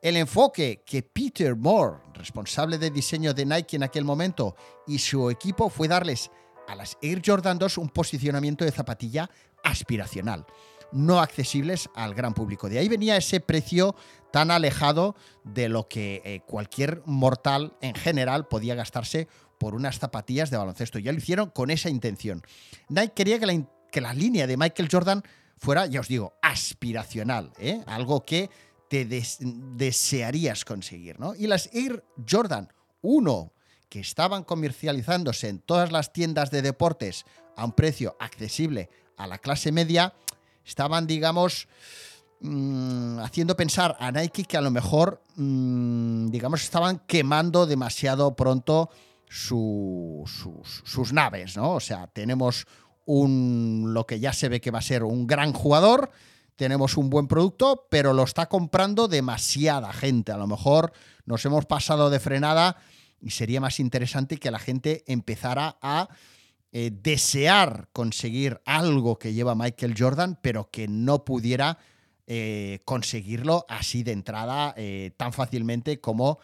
El 0.00 0.16
enfoque 0.16 0.84
que 0.86 1.02
Peter 1.02 1.56
Moore, 1.56 1.96
responsable 2.14 2.78
de 2.78 2.92
diseño 2.92 3.34
de 3.34 3.44
Nike 3.44 3.74
en 3.74 3.82
aquel 3.82 4.04
momento, 4.04 4.54
y 4.86 5.00
su 5.00 5.30
equipo 5.30 5.68
fue 5.68 5.88
darles 5.88 6.30
a 6.68 6.76
las 6.76 6.96
Air 7.02 7.22
Jordan 7.26 7.58
2 7.58 7.76
un 7.78 7.88
posicionamiento 7.88 8.64
de 8.64 8.70
zapatilla 8.70 9.28
aspiracional 9.64 10.46
no 10.92 11.20
accesibles 11.20 11.90
al 11.94 12.14
gran 12.14 12.34
público. 12.34 12.68
De 12.68 12.78
ahí 12.78 12.88
venía 12.88 13.16
ese 13.16 13.40
precio 13.40 13.94
tan 14.32 14.50
alejado 14.50 15.14
de 15.44 15.68
lo 15.68 15.88
que 15.88 16.22
eh, 16.24 16.40
cualquier 16.46 17.02
mortal 17.06 17.74
en 17.80 17.94
general 17.94 18.46
podía 18.46 18.74
gastarse 18.74 19.28
por 19.58 19.74
unas 19.74 19.98
zapatillas 19.98 20.50
de 20.50 20.56
baloncesto. 20.56 20.98
Ya 20.98 21.12
lo 21.12 21.18
hicieron 21.18 21.50
con 21.50 21.70
esa 21.70 21.90
intención. 21.90 22.42
Nike 22.88 23.12
quería 23.14 23.38
que 23.38 23.46
la, 23.46 23.66
que 23.90 24.00
la 24.00 24.14
línea 24.14 24.46
de 24.46 24.56
Michael 24.56 24.88
Jordan 24.90 25.22
fuera, 25.58 25.86
ya 25.86 26.00
os 26.00 26.08
digo, 26.08 26.34
aspiracional, 26.42 27.52
¿eh? 27.58 27.82
algo 27.86 28.24
que 28.24 28.50
te 28.88 29.04
desearías 29.04 30.64
conseguir. 30.64 31.20
¿no? 31.20 31.34
Y 31.34 31.46
las 31.46 31.68
Air 31.72 32.04
Jordan 32.28 32.72
1, 33.02 33.52
que 33.88 34.00
estaban 34.00 34.44
comercializándose 34.44 35.48
en 35.48 35.58
todas 35.58 35.92
las 35.92 36.12
tiendas 36.12 36.50
de 36.50 36.62
deportes 36.62 37.24
a 37.56 37.64
un 37.64 37.72
precio 37.72 38.16
accesible 38.20 38.88
a 39.16 39.26
la 39.26 39.38
clase 39.38 39.72
media, 39.72 40.14
estaban, 40.68 41.06
digamos, 41.06 41.66
mm, 42.40 43.18
haciendo 43.20 43.56
pensar 43.56 43.96
a 43.98 44.12
Nike 44.12 44.44
que 44.44 44.56
a 44.56 44.60
lo 44.60 44.70
mejor, 44.70 45.22
mm, 45.36 46.28
digamos, 46.28 46.62
estaban 46.62 47.00
quemando 47.06 47.66
demasiado 47.66 48.36
pronto 48.36 48.90
sus, 49.28 51.12
naves, 51.12 51.56
¿no? 51.56 51.72
O 51.72 51.80
sea, 51.80 52.06
tenemos 52.06 52.66
un, 53.06 53.92
lo 53.94 54.06
que 54.06 54.20
ya 54.20 54.32
se 54.32 54.48
ve 54.48 54.60
que 54.60 54.70
va 54.70 54.78
a 54.78 54.82
ser 54.82 55.04
un 55.04 55.26
gran 55.26 55.52
jugador, 55.52 56.10
tenemos 56.56 56.96
un 56.96 57.08
buen 57.08 57.28
producto, 57.28 57.86
pero 57.90 58.12
lo 58.12 58.24
está 58.24 58.46
comprando 58.46 59.08
demasiada 59.08 59.92
gente. 59.92 60.32
A 60.32 60.36
lo 60.36 60.46
mejor 60.46 60.92
nos 61.24 61.44
hemos 61.44 61.66
pasado 61.66 62.10
de 62.10 62.20
frenada 62.20 62.76
y 63.20 63.30
sería 63.30 63.60
más 63.60 63.80
interesante 63.80 64.38
que 64.38 64.50
la 64.50 64.58
gente 64.58 65.04
empezara 65.06 65.78
a 65.80 66.08
eh, 66.70 66.90
desear 66.92 67.88
conseguir 67.94 68.60
algo 68.66 69.18
que 69.18 69.32
lleva 69.32 69.54
Michael 69.54 69.94
Jordan, 69.96 70.38
pero 70.42 70.70
que 70.70 70.86
no 70.86 71.24
pudiera 71.24 71.78
eh, 72.26 72.80
conseguirlo 72.84 73.64
así 73.70 74.02
de 74.02 74.12
entrada 74.12 74.74
eh, 74.76 75.12
tan 75.16 75.32
fácilmente 75.32 75.98
como 75.98 76.40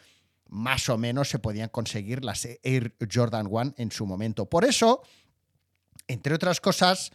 más 0.48 0.88
o 0.88 0.96
menos 0.96 1.28
se 1.28 1.38
podían 1.38 1.68
conseguir 1.68 2.24
las 2.24 2.48
Air 2.62 2.94
Jordan 3.12 3.48
1 3.50 3.74
en 3.76 3.90
su 3.90 4.06
momento. 4.06 4.46
Por 4.46 4.64
eso, 4.64 5.02
entre 6.08 6.34
otras 6.34 6.58
cosas, 6.58 7.12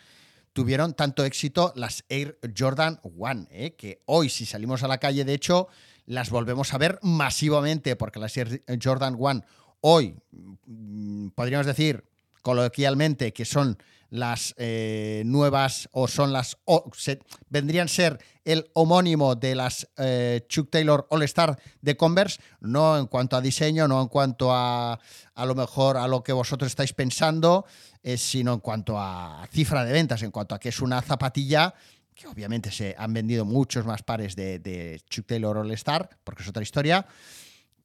tuvieron 0.54 0.94
tanto 0.94 1.26
éxito 1.26 1.74
las 1.76 2.06
Air 2.10 2.38
Jordan 2.56 3.00
1, 3.02 3.48
que 3.76 4.04
hoy 4.06 4.30
si 4.30 4.46
salimos 4.46 4.84
a 4.84 4.88
la 4.88 5.00
calle, 5.00 5.26
de 5.26 5.34
hecho, 5.34 5.68
las 6.06 6.30
volvemos 6.30 6.76
a 6.76 6.78
ver 6.78 7.00
masivamente, 7.02 7.96
porque 7.96 8.20
las 8.20 8.38
Air 8.38 8.64
Jordan 8.84 9.16
1 9.18 9.44
hoy, 9.82 10.16
mm, 10.68 11.30
podríamos 11.30 11.66
decir 11.66 12.04
coloquialmente, 12.42 13.34
que 13.34 13.46
son 13.46 13.78
las 14.10 14.56
eh, 14.58 15.24
nuevas 15.26 15.88
o 15.92 16.08
son 16.08 16.34
las 16.34 16.58
vendrían 17.50 17.86
a 17.86 17.90
ser 17.90 18.20
el 18.44 18.70
homónimo 18.74 19.36
de 19.36 19.54
las 19.56 19.88
eh, 19.98 20.46
Chuck 20.48 20.72
Taylor 20.72 21.06
All 21.12 21.22
Star 21.24 21.60
de 21.82 21.96
Converse, 21.96 22.42
no 22.60 22.98
en 22.98 23.06
cuanto 23.06 23.38
a 23.38 23.42
diseño, 23.42 23.88
no 23.88 24.02
en 24.02 24.08
cuanto 24.08 24.52
a 24.52 25.00
a 25.36 25.46
lo 25.46 25.56
mejor 25.56 25.98
a 25.98 26.08
lo 26.08 26.24
que 26.24 26.34
vosotros 26.34 26.70
estáis 26.70 26.94
pensando, 26.94 27.66
eh, 28.02 28.18
sino 28.18 28.54
en 28.54 28.60
cuanto 28.60 29.00
a 29.00 29.48
cifra 29.52 29.86
de 29.86 29.94
ventas, 29.94 30.24
en 30.24 30.32
cuanto 30.32 30.56
a 30.56 30.60
que 30.60 30.70
es 30.70 30.82
una 30.82 31.02
zapatilla 31.02 31.74
que 32.16 32.28
obviamente 32.28 32.72
se 32.72 32.96
han 32.98 33.14
vendido 33.14 33.46
muchos 33.46 33.86
más 33.86 34.04
pares 34.04 34.36
de, 34.36 34.60
de 34.60 35.02
Chuck 35.10 35.26
Taylor 35.28 35.58
All 35.58 35.72
Star, 35.72 36.10
porque 36.24 36.44
es 36.44 36.50
otra 36.50 36.64
historia, 36.64 37.06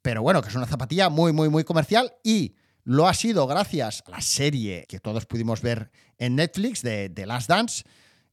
pero 0.02 0.22
bueno, 0.22 0.42
que 0.42 0.48
es 0.48 0.54
una 0.54 0.66
zapatilla 0.66 1.08
muy, 1.08 1.32
muy, 1.32 1.48
muy 1.48 1.62
comercial 1.62 2.12
y 2.24 2.56
lo 2.84 3.08
ha 3.08 3.14
sido 3.14 3.46
gracias 3.46 4.04
a 4.06 4.10
la 4.12 4.20
serie 4.20 4.84
que 4.88 5.00
todos 5.00 5.26
pudimos 5.26 5.62
ver 5.62 5.90
en 6.18 6.36
Netflix 6.36 6.82
de 6.82 7.08
The 7.08 7.26
Last 7.26 7.48
Dance. 7.48 7.84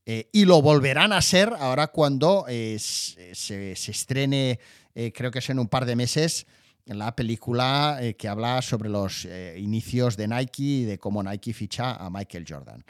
Eh, 0.05 0.29
y 0.33 0.45
lo 0.45 0.61
volverán 0.61 1.13
a 1.13 1.21
ser 1.21 1.53
ahora 1.59 1.87
cuando 1.87 2.45
eh, 2.47 2.77
se, 2.79 3.71
estrene, 3.71 4.59
eh, 4.95 5.11
creo 5.13 5.31
que 5.31 5.39
es 5.39 5.49
en 5.49 5.59
un 5.59 5.67
par 5.67 5.85
de 5.85 5.95
meses, 5.95 6.47
la 6.85 7.15
película 7.15 7.99
que 8.17 8.27
habla 8.27 8.61
sobre 8.61 8.89
los 8.89 9.25
inicios 9.55 10.17
de 10.17 10.27
Nike 10.27 10.63
y 10.63 10.83
de 10.83 10.97
cómo 10.97 11.21
Nike 11.23 11.53
ficha 11.53 11.93
a 11.93 12.09
Michael 12.09 12.43
Jordan. 12.45 12.83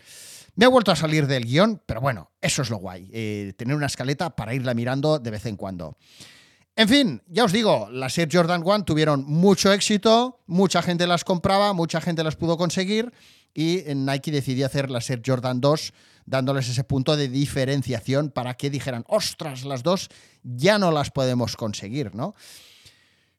Me 0.55 0.65
ha 0.65 0.69
vuelto 0.69 0.91
a 0.91 0.95
salir 0.95 1.27
del 1.27 1.45
guion, 1.45 1.81
pero 1.85 1.99
bueno, 1.99 2.31
eso 2.41 2.61
es 2.61 2.69
lo 2.69 2.77
guay, 2.77 3.53
tener 3.57 3.75
una 3.75 3.85
escaleta 3.87 4.33
para 4.33 4.55
irla 4.55 4.73
mirando 4.73 5.19
de 5.19 5.29
vez 5.29 5.45
en 5.45 5.57
cuando. 5.57 5.97
En 6.75 6.87
fin, 6.87 7.21
ya 7.27 7.43
os 7.43 7.51
digo, 7.51 7.89
las 7.91 8.17
Air 8.17 8.29
Jordan 8.31 8.63
1 8.65 8.85
tuvieron 8.85 9.25
mucho 9.25 9.73
éxito, 9.73 10.41
mucha 10.47 10.81
gente 10.81 11.05
las 11.05 11.23
compraba, 11.23 11.73
mucha 11.73 11.99
gente 11.99 12.23
las 12.23 12.35
pudo 12.35 12.57
conseguir 12.57 13.11
y 13.53 13.83
Nike 13.93 14.31
decidió 14.31 14.65
hacer 14.65 14.89
las 14.89 15.09
Air 15.09 15.21
Jordan 15.25 15.59
2 15.59 15.93
dándoles 16.25 16.69
ese 16.69 16.83
punto 16.83 17.17
de 17.17 17.27
diferenciación 17.27 18.29
para 18.29 18.53
que 18.53 18.69
dijeran, 18.69 19.03
ostras, 19.07 19.65
las 19.65 19.83
dos 19.83 20.09
ya 20.43 20.79
no 20.79 20.91
las 20.91 21.11
podemos 21.11 21.57
conseguir, 21.57 22.15
¿no? 22.15 22.33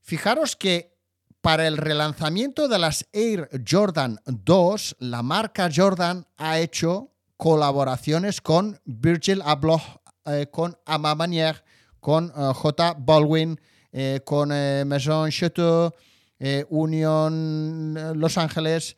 Fijaros 0.00 0.56
que 0.56 0.98
para 1.40 1.66
el 1.66 1.76
relanzamiento 1.76 2.68
de 2.68 2.78
las 2.78 3.06
Air 3.12 3.48
Jordan 3.68 4.20
2, 4.26 4.96
la 5.00 5.22
marca 5.22 5.70
Jordan 5.74 6.26
ha 6.36 6.58
hecho 6.58 7.12
colaboraciones 7.36 8.40
con 8.40 8.80
Virgil 8.84 9.42
Abloh, 9.44 9.80
eh, 10.26 10.48
con 10.50 10.76
Amamanier, 10.86 11.64
con 12.02 12.32
uh, 12.36 12.52
J. 12.52 12.96
Baldwin, 12.98 13.58
eh, 13.92 14.20
con 14.24 14.50
eh, 14.52 14.84
Maison 14.84 15.30
Chateau, 15.30 15.92
Union 16.70 18.18
Los 18.18 18.36
Ángeles. 18.36 18.96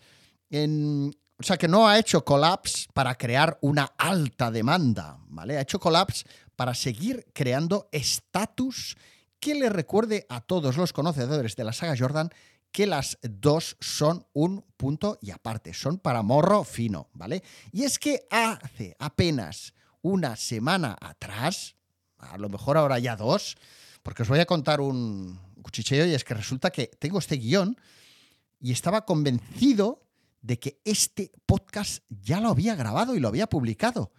O 0.50 1.42
sea 1.42 1.59
que 1.59 1.68
no 1.68 1.87
ha 1.87 1.98
hecho 1.98 2.24
collabs 2.24 2.88
para 2.94 3.14
crear 3.16 3.59
una 3.61 3.92
alta 3.98 4.50
demanda, 4.50 5.18
¿vale? 5.26 5.59
Ha 5.59 5.61
hecho 5.61 5.79
collabs 5.79 6.24
para 6.57 6.72
seguir 6.72 7.26
creando 7.35 7.90
estatus 7.92 8.96
que 9.38 9.55
le 9.55 9.68
recuerde 9.68 10.24
a 10.31 10.40
todos 10.40 10.79
los 10.79 10.94
conocedores 10.94 11.55
de 11.55 11.64
la 11.64 11.74
saga 11.74 11.96
Jordan 11.98 12.31
que 12.72 12.87
las 12.87 13.18
dos 13.20 13.76
son 13.79 14.26
un 14.33 14.64
punto 14.79 15.18
y 15.20 15.33
aparte, 15.33 15.74
son 15.74 15.98
para 15.98 16.22
morro 16.22 16.64
fino, 16.64 17.11
¿vale? 17.12 17.42
Y 17.72 17.85
es 17.85 17.98
que 17.98 18.26
hace 18.31 18.96
apenas 18.98 19.74
una 20.02 20.35
semana 20.37 20.96
atrás, 21.00 21.76
a 22.30 22.38
lo 22.38 22.48
mejor 22.48 22.76
ahora 22.76 22.98
ya 22.98 23.16
dos, 23.16 23.56
porque 24.02 24.22
os 24.22 24.28
voy 24.28 24.40
a 24.40 24.46
contar 24.46 24.80
un 24.80 25.38
cuchicheo 25.62 26.06
y 26.06 26.14
es 26.14 26.24
que 26.24 26.34
resulta 26.34 26.70
que 26.70 26.87
tengo 26.87 27.18
este 27.18 27.37
guion 27.37 27.76
y 28.60 28.72
estaba 28.72 29.04
convencido 29.04 30.02
de 30.42 30.58
que 30.58 30.80
este 30.84 31.32
podcast 31.46 32.04
ya 32.08 32.40
lo 32.40 32.50
había 32.50 32.74
grabado 32.74 33.16
y 33.16 33.20
lo 33.20 33.28
había 33.28 33.46
publicado. 33.46 34.12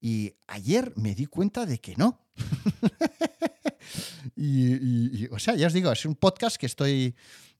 Y 0.00 0.34
ayer 0.48 0.92
me 0.96 1.14
di 1.14 1.26
cuenta 1.26 1.64
de 1.64 1.78
que 1.78 1.94
no. 1.96 2.26
y, 4.36 5.28
o 5.28 5.38
sea, 5.38 5.54
ya 5.54 5.68
os 5.68 5.72
digo, 5.72 5.92
es 5.92 6.04
un 6.04 6.16
podcast 6.16 6.56
que 6.56 6.66
estoy 6.66 7.14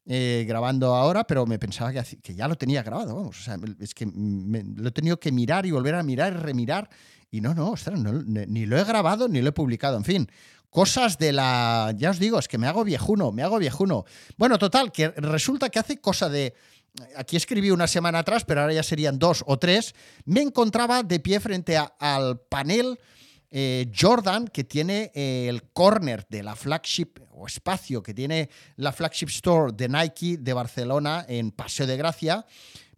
eh, 0.07 0.45
grabando 0.47 0.95
ahora, 0.95 1.25
pero 1.25 1.47
me 1.47 1.59
pensaba 1.59 1.93
que, 1.93 2.35
ya 2.35 2.47
lo 2.47 2.57
tenía 2.57 2.83
grabado, 2.83 3.14
vamos. 3.17 3.40
O 3.40 3.43
sea, 3.43 3.57
es 3.81 3.95
que 3.95 4.07
lo 4.07 4.88
he 4.88 4.93
tenido 4.93 5.19
que 5.19 5.33
mirar 5.33 5.64
y 5.67 5.71
volver 5.71 5.95
a 5.95 6.03
mirar 6.03 6.35
y 6.35 6.37
remirar. 6.37 6.88
Y 7.31 7.40
no, 7.40 7.55
no, 7.55 7.71
ostras, 7.71 7.99
no, 7.99 8.12
ni 8.12 8.67
lo 8.67 8.79
he 8.79 8.85
grabado 8.85 9.29
ni 9.29 9.40
lo 9.40 9.49
he 9.49 9.53
publicado. 9.53 9.97
En 9.97 10.05
fin, 10.05 10.29
cosas 10.71 11.19
de 11.19 11.33
la. 11.33 11.95
Ya 11.97 12.11
os 12.11 12.19
digo, 12.19 12.38
es 12.38 12.49
que 12.49 12.59
me 12.59 12.67
hago 12.67 12.85
viejuno, 12.85 13.33
me 13.33 13.43
hago 13.43 13.59
viejuno. 13.59 14.05
Bueno, 14.37 14.59
total, 14.59 14.93
que 14.93 15.09
resulta 15.09 15.71
que 15.71 15.79
hace 15.79 16.01
cosa 16.01 16.29
de 16.29 16.55
aquí 17.17 17.37
escribí 17.37 17.71
una 17.71 17.87
semana 17.87 18.21
atrás, 18.21 18.45
pero 18.45 18.61
ahora 18.61 18.73
ya 18.73 18.83
serían 18.83 19.19
dos 19.19 19.43
o 19.47 19.59
tres, 19.59 19.95
me 20.25 20.43
encontraba 20.43 21.03
de 21.03 21.19
pie 21.21 21.40
frente 21.40 21.77
al 21.99 22.40
panel 22.40 22.99
eh, 23.57 23.88
Jordan 23.97 24.49
que 24.49 24.64
tiene 24.64 25.12
eh, 25.14 25.47
el 25.49 25.62
corner 25.73 26.27
de 26.29 26.43
la 26.43 26.57
flagship 26.57 27.21
o 27.31 27.47
espacio 27.47 28.03
que 28.03 28.12
tiene 28.12 28.51
la 28.79 28.90
flagship 28.90 29.29
store 29.29 29.73
de 29.73 29.88
Nike 29.88 30.38
de 30.38 30.53
Barcelona 30.53 31.25
en 31.29 31.53
Paseo 31.53 31.87
de 31.87 31.97
Gracia. 31.97 32.45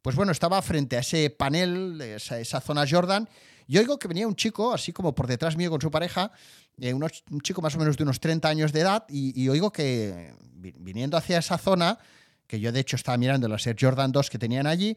Pues 0.01 0.17
bueno, 0.17 0.33
estaba 0.33 0.63
frente 0.63 0.97
a 0.97 1.01
ese 1.01 1.29
panel, 1.29 2.01
esa, 2.01 2.61
zona 2.63 2.87
Jordan, 2.89 3.29
y 3.69 3.77
oigo 3.77 3.99
que 3.99 4.09
venía 4.09 4.27
un 4.27 4.35
chico, 4.35 4.73
así 4.73 4.95
como 4.95 5.15
por 5.15 5.27
detrás 5.27 5.59
mío 5.59 5.69
con 5.69 5.83
su 5.83 5.91
pareja, 5.91 6.33
eh, 6.81 6.95
un 6.95 7.41
chico 7.43 7.61
más 7.61 7.75
o 7.75 7.79
menos 7.79 7.99
de 7.99 8.05
unos 8.05 8.19
30 8.19 8.49
años 8.49 8.73
de 8.73 8.81
edad, 8.81 9.05
y, 9.11 9.47
oigo 9.51 9.71
que 9.71 10.33
viniendo 10.55 11.19
hacia 11.19 11.37
esa 11.37 11.59
zona, 11.59 11.99
que 12.47 12.61
yo 12.61 12.73
de 12.73 12.81
hecho 12.81 12.97
estaba 12.97 13.19
mirando 13.19 13.47
los 13.47 13.67
Air 13.67 13.77
Jordan 13.79 14.11
2 14.11 14.31
que 14.31 14.39
tenían 14.39 14.67
allí, 14.67 14.97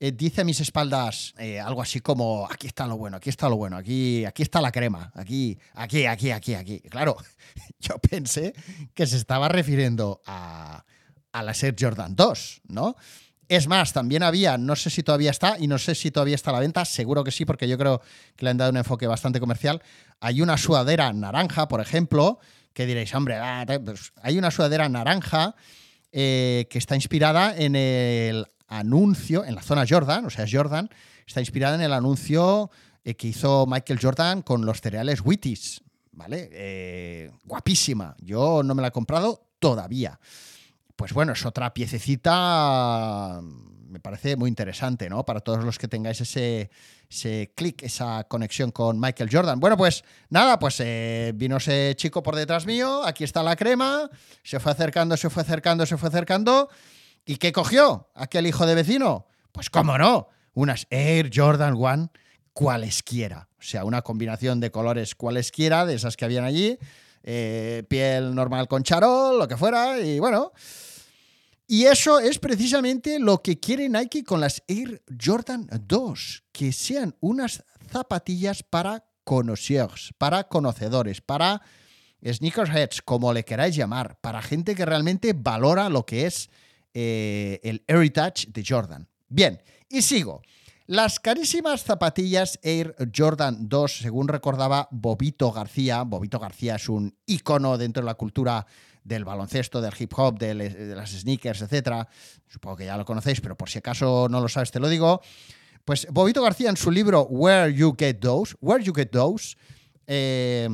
eh, 0.00 0.12
dice 0.12 0.42
a 0.42 0.44
mis 0.44 0.60
espaldas 0.60 1.34
eh, 1.38 1.58
algo 1.58 1.82
así 1.82 2.00
como, 2.00 2.46
aquí 2.50 2.66
está 2.66 2.86
lo 2.86 2.96
bueno, 2.96 3.16
aquí 3.16 3.30
está 3.30 3.48
lo 3.48 3.56
bueno, 3.56 3.76
aquí, 3.76 4.24
aquí 4.24 4.42
está 4.42 4.60
la 4.60 4.70
crema, 4.70 5.10
aquí, 5.14 5.58
aquí, 5.74 6.06
aquí, 6.06 6.30
aquí, 6.30 6.54
aquí. 6.54 6.80
Claro, 6.80 7.16
yo 7.80 7.98
pensé 7.98 8.54
que 8.94 9.06
se 9.06 9.16
estaba 9.16 9.48
refiriendo 9.48 10.22
a, 10.26 10.84
a 11.32 11.42
las 11.42 11.62
Air 11.62 11.74
Jordan 11.78 12.14
2, 12.14 12.62
¿no? 12.68 12.96
Es 13.48 13.66
más, 13.66 13.94
también 13.94 14.22
había, 14.22 14.58
no 14.58 14.76
sé 14.76 14.90
si 14.90 15.02
todavía 15.02 15.30
está, 15.30 15.56
y 15.58 15.68
no 15.68 15.78
sé 15.78 15.94
si 15.94 16.10
todavía 16.10 16.34
está 16.34 16.50
a 16.50 16.54
la 16.54 16.60
venta, 16.60 16.84
seguro 16.84 17.24
que 17.24 17.30
sí, 17.30 17.46
porque 17.46 17.66
yo 17.66 17.78
creo 17.78 18.02
que 18.36 18.44
le 18.44 18.50
han 18.50 18.58
dado 18.58 18.70
un 18.70 18.76
enfoque 18.76 19.06
bastante 19.06 19.40
comercial. 19.40 19.82
Hay 20.20 20.42
una 20.42 20.58
sudadera 20.58 21.10
naranja, 21.14 21.66
por 21.66 21.80
ejemplo, 21.80 22.40
que 22.74 22.84
diréis, 22.84 23.14
hombre, 23.14 23.36
ah, 23.36 23.64
pues 23.82 24.12
hay 24.22 24.38
una 24.38 24.50
sudadera 24.50 24.88
naranja 24.90 25.56
eh, 26.12 26.66
que 26.68 26.76
está 26.76 26.94
inspirada 26.94 27.56
en 27.56 27.74
el 27.74 28.46
anuncio, 28.68 29.44
en 29.44 29.54
la 29.54 29.62
zona 29.62 29.84
Jordan, 29.88 30.26
o 30.26 30.30
sea, 30.30 30.46
Jordan, 30.50 30.88
está 31.26 31.40
inspirada 31.40 31.74
en 31.74 31.80
el 31.80 31.92
anuncio 31.92 32.70
eh, 33.04 33.14
que 33.14 33.28
hizo 33.28 33.66
Michael 33.66 33.98
Jordan 34.00 34.42
con 34.42 34.64
los 34.64 34.80
cereales 34.80 35.20
Wheaties, 35.22 35.82
¿vale? 36.12 36.48
Eh, 36.52 37.30
guapísima. 37.44 38.14
Yo 38.20 38.62
no 38.62 38.74
me 38.74 38.82
la 38.82 38.88
he 38.88 38.92
comprado 38.92 39.48
todavía. 39.58 40.18
Pues 40.96 41.12
bueno, 41.12 41.32
es 41.32 41.46
otra 41.46 41.72
piececita, 41.72 43.40
me 43.88 44.00
parece 44.00 44.36
muy 44.36 44.48
interesante, 44.48 45.08
¿no? 45.08 45.24
Para 45.24 45.40
todos 45.40 45.64
los 45.64 45.78
que 45.78 45.88
tengáis 45.88 46.20
ese, 46.20 46.70
ese 47.08 47.52
clic, 47.54 47.82
esa 47.82 48.24
conexión 48.24 48.70
con 48.72 48.98
Michael 49.00 49.30
Jordan. 49.32 49.60
Bueno, 49.60 49.76
pues 49.76 50.04
nada, 50.28 50.58
pues 50.58 50.80
eh, 50.80 51.32
vino 51.34 51.56
ese 51.58 51.94
chico 51.96 52.22
por 52.22 52.34
detrás 52.34 52.66
mío, 52.66 53.04
aquí 53.04 53.24
está 53.24 53.42
la 53.42 53.56
crema, 53.56 54.10
se 54.42 54.60
fue 54.60 54.72
acercando, 54.72 55.16
se 55.16 55.30
fue 55.30 55.42
acercando, 55.42 55.86
se 55.86 55.96
fue 55.96 56.08
acercando. 56.08 56.68
¿Y 57.28 57.36
qué 57.36 57.52
cogió 57.52 58.08
aquel 58.14 58.46
hijo 58.46 58.64
de 58.64 58.74
vecino? 58.74 59.26
Pues 59.52 59.68
cómo 59.68 59.98
no, 59.98 60.28
unas 60.54 60.86
Air 60.88 61.30
Jordan 61.30 61.74
One 61.78 62.08
cualesquiera. 62.54 63.50
O 63.58 63.62
sea, 63.62 63.84
una 63.84 64.00
combinación 64.00 64.60
de 64.60 64.70
colores 64.70 65.14
cualesquiera, 65.14 65.84
de 65.84 65.92
esas 65.92 66.16
que 66.16 66.24
habían 66.24 66.44
allí. 66.44 66.78
Eh, 67.22 67.84
piel 67.86 68.34
normal 68.34 68.66
con 68.66 68.82
charol, 68.82 69.38
lo 69.38 69.46
que 69.46 69.58
fuera, 69.58 70.00
y 70.00 70.18
bueno. 70.18 70.52
Y 71.66 71.84
eso 71.84 72.18
es 72.18 72.38
precisamente 72.38 73.18
lo 73.18 73.42
que 73.42 73.60
quiere 73.60 73.90
Nike 73.90 74.24
con 74.24 74.40
las 74.40 74.62
Air 74.66 75.02
Jordan 75.22 75.68
2, 75.70 76.44
que 76.50 76.72
sean 76.72 77.14
unas 77.20 77.62
zapatillas 77.92 78.62
para 78.62 79.04
connoisseurs, 79.24 80.14
para 80.16 80.44
conocedores, 80.44 81.20
para 81.20 81.60
sneakerheads, 82.24 83.02
como 83.02 83.34
le 83.34 83.44
queráis 83.44 83.76
llamar, 83.76 84.18
para 84.22 84.40
gente 84.40 84.74
que 84.74 84.86
realmente 84.86 85.34
valora 85.34 85.90
lo 85.90 86.06
que 86.06 86.24
es 86.24 86.48
eh, 86.94 87.60
el 87.62 87.84
Heritage 87.86 88.48
de 88.48 88.64
Jordan. 88.66 89.08
Bien, 89.28 89.60
y 89.88 90.02
sigo. 90.02 90.42
Las 90.86 91.20
carísimas 91.20 91.82
zapatillas 91.82 92.58
Air 92.62 92.94
Jordan 93.14 93.68
2, 93.68 93.98
según 93.98 94.26
recordaba 94.26 94.88
Bobito 94.90 95.52
García, 95.52 96.02
Bobito 96.02 96.38
García 96.38 96.76
es 96.76 96.88
un 96.88 97.14
icono 97.26 97.76
dentro 97.76 98.02
de 98.02 98.06
la 98.06 98.14
cultura 98.14 98.66
del 99.04 99.24
baloncesto, 99.24 99.82
del 99.82 99.92
hip 99.98 100.12
hop, 100.16 100.38
de, 100.38 100.54
de 100.54 100.94
las 100.94 101.10
sneakers, 101.10 101.60
etc. 101.60 102.08
Supongo 102.46 102.76
que 102.76 102.86
ya 102.86 102.96
lo 102.96 103.04
conocéis, 103.04 103.40
pero 103.42 103.56
por 103.56 103.68
si 103.68 103.78
acaso 103.78 104.28
no 104.30 104.40
lo 104.40 104.48
sabes, 104.48 104.70
te 104.70 104.80
lo 104.80 104.88
digo. 104.88 105.20
Pues 105.84 106.06
Bobito 106.10 106.42
García 106.42 106.70
en 106.70 106.76
su 106.76 106.90
libro 106.90 107.22
Where 107.22 107.72
You 107.74 107.94
Get 107.98 108.20
Those, 108.20 108.54
Where 108.60 108.82
You 108.82 108.94
Get 108.94 109.10
Those, 109.10 109.56
eh, 110.06 110.68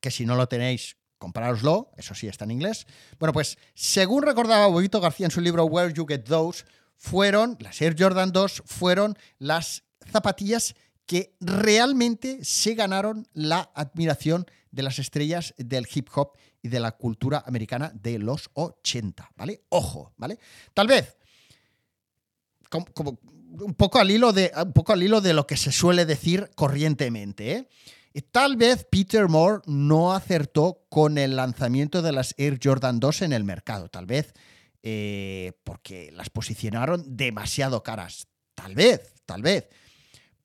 que 0.00 0.10
si 0.10 0.26
no 0.26 0.36
lo 0.36 0.46
tenéis, 0.48 0.96
comprároslo, 1.24 1.90
eso 1.96 2.14
sí 2.14 2.26
está 2.26 2.44
en 2.44 2.50
inglés. 2.50 2.86
Bueno, 3.18 3.32
pues 3.32 3.56
según 3.74 4.24
recordaba 4.24 4.66
Bobito 4.66 5.00
García 5.00 5.24
en 5.24 5.30
su 5.30 5.40
libro 5.40 5.64
Where 5.64 5.90
You 5.94 6.04
Get 6.06 6.24
Those, 6.24 6.66
fueron, 6.98 7.56
las 7.60 7.80
Air 7.80 7.96
Jordan 7.98 8.30
2 8.30 8.64
fueron 8.66 9.16
las 9.38 9.84
zapatillas 10.12 10.74
que 11.06 11.34
realmente 11.40 12.44
se 12.44 12.74
ganaron 12.74 13.26
la 13.32 13.70
admiración 13.74 14.44
de 14.70 14.82
las 14.82 14.98
estrellas 14.98 15.54
del 15.56 15.88
hip 15.94 16.08
hop 16.14 16.32
y 16.60 16.68
de 16.68 16.78
la 16.78 16.92
cultura 16.92 17.42
americana 17.46 17.90
de 17.94 18.18
los 18.18 18.50
80, 18.52 19.30
¿vale? 19.34 19.62
Ojo, 19.70 20.12
¿vale? 20.18 20.38
Tal 20.74 20.88
vez, 20.88 21.16
como, 22.68 23.18
un, 23.62 23.72
poco 23.72 23.98
al 23.98 24.10
hilo 24.10 24.34
de, 24.34 24.52
un 24.62 24.74
poco 24.74 24.92
al 24.92 25.02
hilo 25.02 25.22
de 25.22 25.32
lo 25.32 25.46
que 25.46 25.56
se 25.56 25.72
suele 25.72 26.04
decir 26.04 26.50
corrientemente, 26.54 27.52
¿eh? 27.52 27.68
Tal 28.22 28.56
vez 28.56 28.86
Peter 28.90 29.28
Moore 29.28 29.62
no 29.66 30.12
acertó 30.12 30.86
con 30.88 31.18
el 31.18 31.36
lanzamiento 31.36 32.00
de 32.00 32.12
las 32.12 32.34
Air 32.38 32.60
Jordan 32.62 33.00
2 33.00 33.22
en 33.22 33.32
el 33.32 33.42
mercado. 33.42 33.88
Tal 33.88 34.06
vez 34.06 34.32
eh, 34.86 35.52
porque 35.64 36.12
las 36.12 36.28
posicionaron 36.28 37.16
demasiado 37.16 37.82
caras. 37.82 38.28
Tal 38.54 38.74
vez, 38.74 39.14
tal 39.24 39.40
vez. 39.40 39.66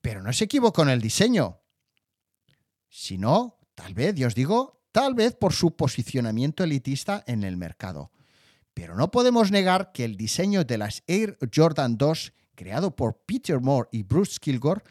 Pero 0.00 0.22
no 0.22 0.32
se 0.32 0.44
equivocó 0.44 0.82
en 0.82 0.88
el 0.88 1.02
diseño. 1.02 1.60
Si 2.88 3.18
no, 3.18 3.58
tal 3.74 3.92
vez, 3.92 4.14
yo 4.14 4.26
os 4.26 4.34
digo, 4.34 4.82
tal 4.92 5.14
vez 5.14 5.36
por 5.36 5.52
su 5.52 5.76
posicionamiento 5.76 6.64
elitista 6.64 7.22
en 7.26 7.44
el 7.44 7.58
mercado. 7.58 8.12
Pero 8.72 8.96
no 8.96 9.10
podemos 9.10 9.50
negar 9.50 9.92
que 9.92 10.06
el 10.06 10.16
diseño 10.16 10.64
de 10.64 10.78
las 10.78 11.02
Air 11.06 11.36
Jordan 11.54 11.98
2, 11.98 12.32
creado 12.54 12.96
por 12.96 13.22
Peter 13.26 13.60
Moore 13.60 13.90
y 13.92 14.04
Bruce 14.04 14.38
Kilgore, 14.40 14.82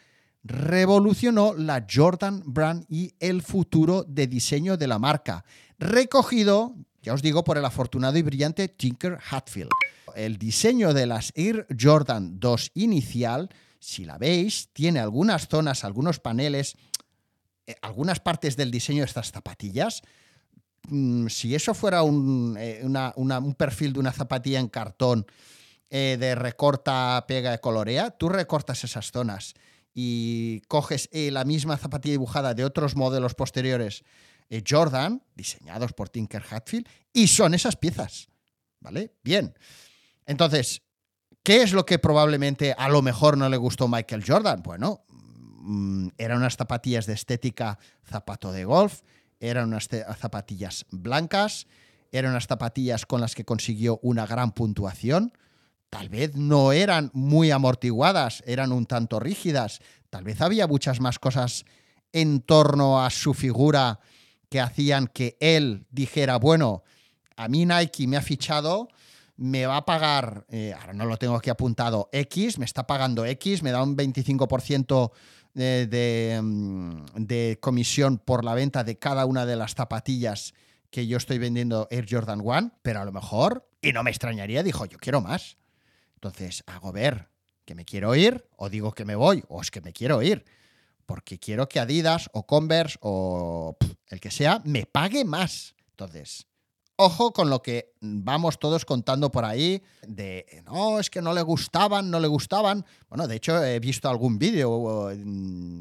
revolucionó 0.44 1.54
la 1.54 1.86
Jordan 1.90 2.44
Brand 2.46 2.86
y 2.90 3.14
el 3.20 3.42
futuro 3.42 4.04
de 4.04 4.28
diseño 4.28 4.78
de 4.78 4.88
la 4.88 5.00
marca, 5.00 5.44
recogido, 5.78 6.76
ya 7.02 7.14
os 7.14 7.22
digo, 7.22 7.44
por 7.44 7.58
el 7.58 7.66
afortunado 7.66 8.18
y 8.18 8.22
brillante 8.22 8.68
Tinker 8.68 9.20
Hatfield. 9.30 9.70
El 10.16 10.38
diseño 10.38 10.94
de 10.94 11.06
las 11.06 11.32
Air 11.36 11.68
Jordan 11.80 12.40
2 12.40 12.72
inicial, 12.76 13.50
si 13.80 14.06
la 14.06 14.18
veis, 14.18 14.70
tiene 14.74 15.00
algunas 15.00 15.48
zonas, 15.48 15.84
algunos 15.84 16.20
paneles, 16.20 16.76
eh, 17.68 17.76
algunas 17.82 18.20
partes 18.20 18.58
del 18.58 18.72
diseño 18.72 19.02
de 19.02 19.08
estas 19.08 19.32
zapatillas. 19.32 20.02
Mm, 20.88 21.28
si 21.28 21.54
eso 21.54 21.74
fuera 21.74 22.02
un, 22.04 22.58
eh, 22.60 22.82
un 22.84 23.56
perfil 23.56 23.94
de 23.94 24.00
una 24.00 24.12
zapatilla 24.12 24.60
en 24.60 24.70
cartón 24.70 25.26
eh, 25.90 26.18
de 26.20 26.36
recorta, 26.36 27.24
pega 27.28 27.54
y 27.54 27.60
colorea, 27.60 28.12
tú 28.12 28.30
recortas 28.30 28.84
esas 28.84 29.12
zonas 29.12 29.54
y 30.02 30.62
coges 30.70 31.10
eh, 31.12 31.30
la 31.30 31.44
misma 31.44 31.76
zapatilla 31.76 32.14
dibujada 32.14 32.54
de 32.54 32.64
otros 32.64 32.96
modelos 32.96 33.36
posteriores 33.36 34.06
eh, 34.50 34.64
Jordan, 34.66 35.22
diseñados 35.36 35.92
por 35.92 36.08
Tinker 36.08 36.42
Hatfield, 36.50 36.88
y 37.12 37.28
son 37.28 37.54
esas 37.54 37.76
piezas. 37.76 38.30
¿Vale? 38.80 39.14
Bien. 39.26 39.54
Entonces, 40.26 40.84
¿qué 41.44 41.64
es 41.64 41.74
lo 41.74 41.86
que 41.86 42.00
probablemente 42.00 42.74
a 42.78 42.88
lo 42.88 43.02
mejor 43.02 43.38
no 43.38 43.50
le 43.50 43.58
gustó 43.58 43.90
Michael 43.90 44.24
Jordan? 44.26 44.64
Bueno, 44.64 45.04
mm, 45.10 46.12
eran 46.18 46.38
unas 46.38 46.56
zapatillas 46.56 47.06
de 47.06 47.16
estética 47.16 47.78
zapato 48.06 48.54
de 48.54 48.64
golf, 48.64 49.02
eran 49.42 49.68
unas 49.68 49.90
zapatillas 50.18 50.86
blancas, 50.92 51.68
eran 52.14 52.32
unas 52.32 52.48
zapatillas 52.48 53.06
con 53.06 53.20
las 53.20 53.36
que 53.36 53.44
consiguió 53.44 54.00
una 54.02 54.26
gran 54.26 54.54
puntuación. 54.54 55.34
Tal 55.90 56.10
vez 56.10 56.36
no 56.36 56.72
eran 56.72 57.10
muy 57.14 57.52
amortiguadas, 57.52 58.44
eran 58.46 58.72
un 58.72 58.86
tanto 58.86 59.20
rígidas. 59.20 59.80
Tal 60.10 60.24
vez 60.24 60.42
había 60.42 60.68
muchas 60.68 61.00
más 61.00 61.18
cosas 61.18 61.66
en 62.12 62.42
torno 62.42 63.04
a 63.04 63.10
su 63.10 63.34
figura 63.34 64.00
que 64.50 64.60
hacían 64.60 65.08
que 65.08 65.38
él 65.40 65.86
dijera, 65.92 66.38
bueno, 66.38 66.84
a 67.36 67.48
mí 67.48 67.66
Nike 67.66 68.08
me 68.08 68.18
ha 68.18 68.22
fichado, 68.22 68.90
me 69.38 69.66
va 69.66 69.78
a 69.78 69.86
pagar, 69.86 70.46
eh, 70.50 70.76
ahora 70.80 70.94
no 70.94 71.06
lo 71.06 71.18
tengo 71.18 71.36
aquí 71.36 71.50
apuntado, 71.50 72.10
X, 72.12 72.58
me 72.58 72.66
está 72.66 72.86
pagando 72.86 73.26
X, 73.26 73.64
me 73.64 73.72
da 73.72 73.82
un 73.82 73.96
25% 73.96 75.12
de, 75.54 75.88
de, 75.88 76.40
mm, 76.42 77.06
de 77.16 77.58
comisión 77.62 78.18
por 78.18 78.44
la 78.44 78.54
venta 78.54 78.84
de 78.84 78.98
cada 78.98 79.26
una 79.26 79.46
de 79.46 79.56
las 79.56 79.76
zapatillas 79.76 80.54
que 80.90 81.08
yo 81.08 81.18
estoy 81.18 81.38
vendiendo 81.38 81.88
Air 81.92 82.08
Jordan 82.10 82.42
1, 82.44 82.72
pero 82.82 83.02
a 83.02 83.06
lo 83.06 83.12
mejor, 83.12 83.68
y 83.82 83.94
no 83.94 84.04
me 84.04 84.10
extrañaría, 84.10 84.64
dijo, 84.64 84.86
yo 84.86 84.98
quiero 84.98 85.22
más. 85.22 85.58
Entonces, 86.20 86.64
hago 86.68 86.92
ver 86.92 87.30
que 87.64 87.76
me 87.76 87.86
quiero 87.86 88.14
ir, 88.14 88.46
o 88.58 88.70
digo 88.70 88.92
que 88.92 89.06
me 89.06 89.16
voy, 89.16 89.42
o 89.48 89.62
es 89.62 89.72
que 89.72 89.80
me 89.80 89.94
quiero 89.94 90.22
ir, 90.22 90.44
porque 91.06 91.40
quiero 91.40 91.70
que 91.70 91.80
Adidas 91.80 92.30
o 92.34 92.46
Converse 92.46 92.98
o 93.00 93.78
el 94.08 94.20
que 94.20 94.30
sea 94.30 94.62
me 94.66 94.86
pague 94.86 95.24
más. 95.24 95.76
Entonces, 95.92 96.46
ojo 96.98 97.32
con 97.32 97.50
lo 97.50 97.62
que 97.62 97.94
vamos 98.02 98.60
todos 98.60 98.84
contando 98.84 99.32
por 99.32 99.46
ahí 99.46 99.82
de, 100.06 100.62
no, 100.66 101.00
es 101.00 101.10
que 101.10 101.22
no 101.22 101.34
le 101.34 101.42
gustaban, 101.42 102.12
no 102.12 102.20
le 102.20 102.28
gustaban. 102.28 102.86
Bueno, 103.08 103.26
de 103.26 103.38
hecho, 103.38 103.64
he 103.64 103.80
visto 103.80 104.10
algún 104.10 104.38
vídeo 104.38 105.08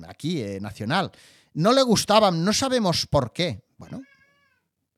aquí, 0.07 0.41
eh, 0.41 0.61
nacional. 0.61 1.11
No 1.55 1.73
le 1.73 1.83
gustaban, 1.83 2.45
no 2.45 2.53
sabemos 2.53 3.09
por 3.09 3.33
qué. 3.33 3.65
Bueno, 3.77 4.03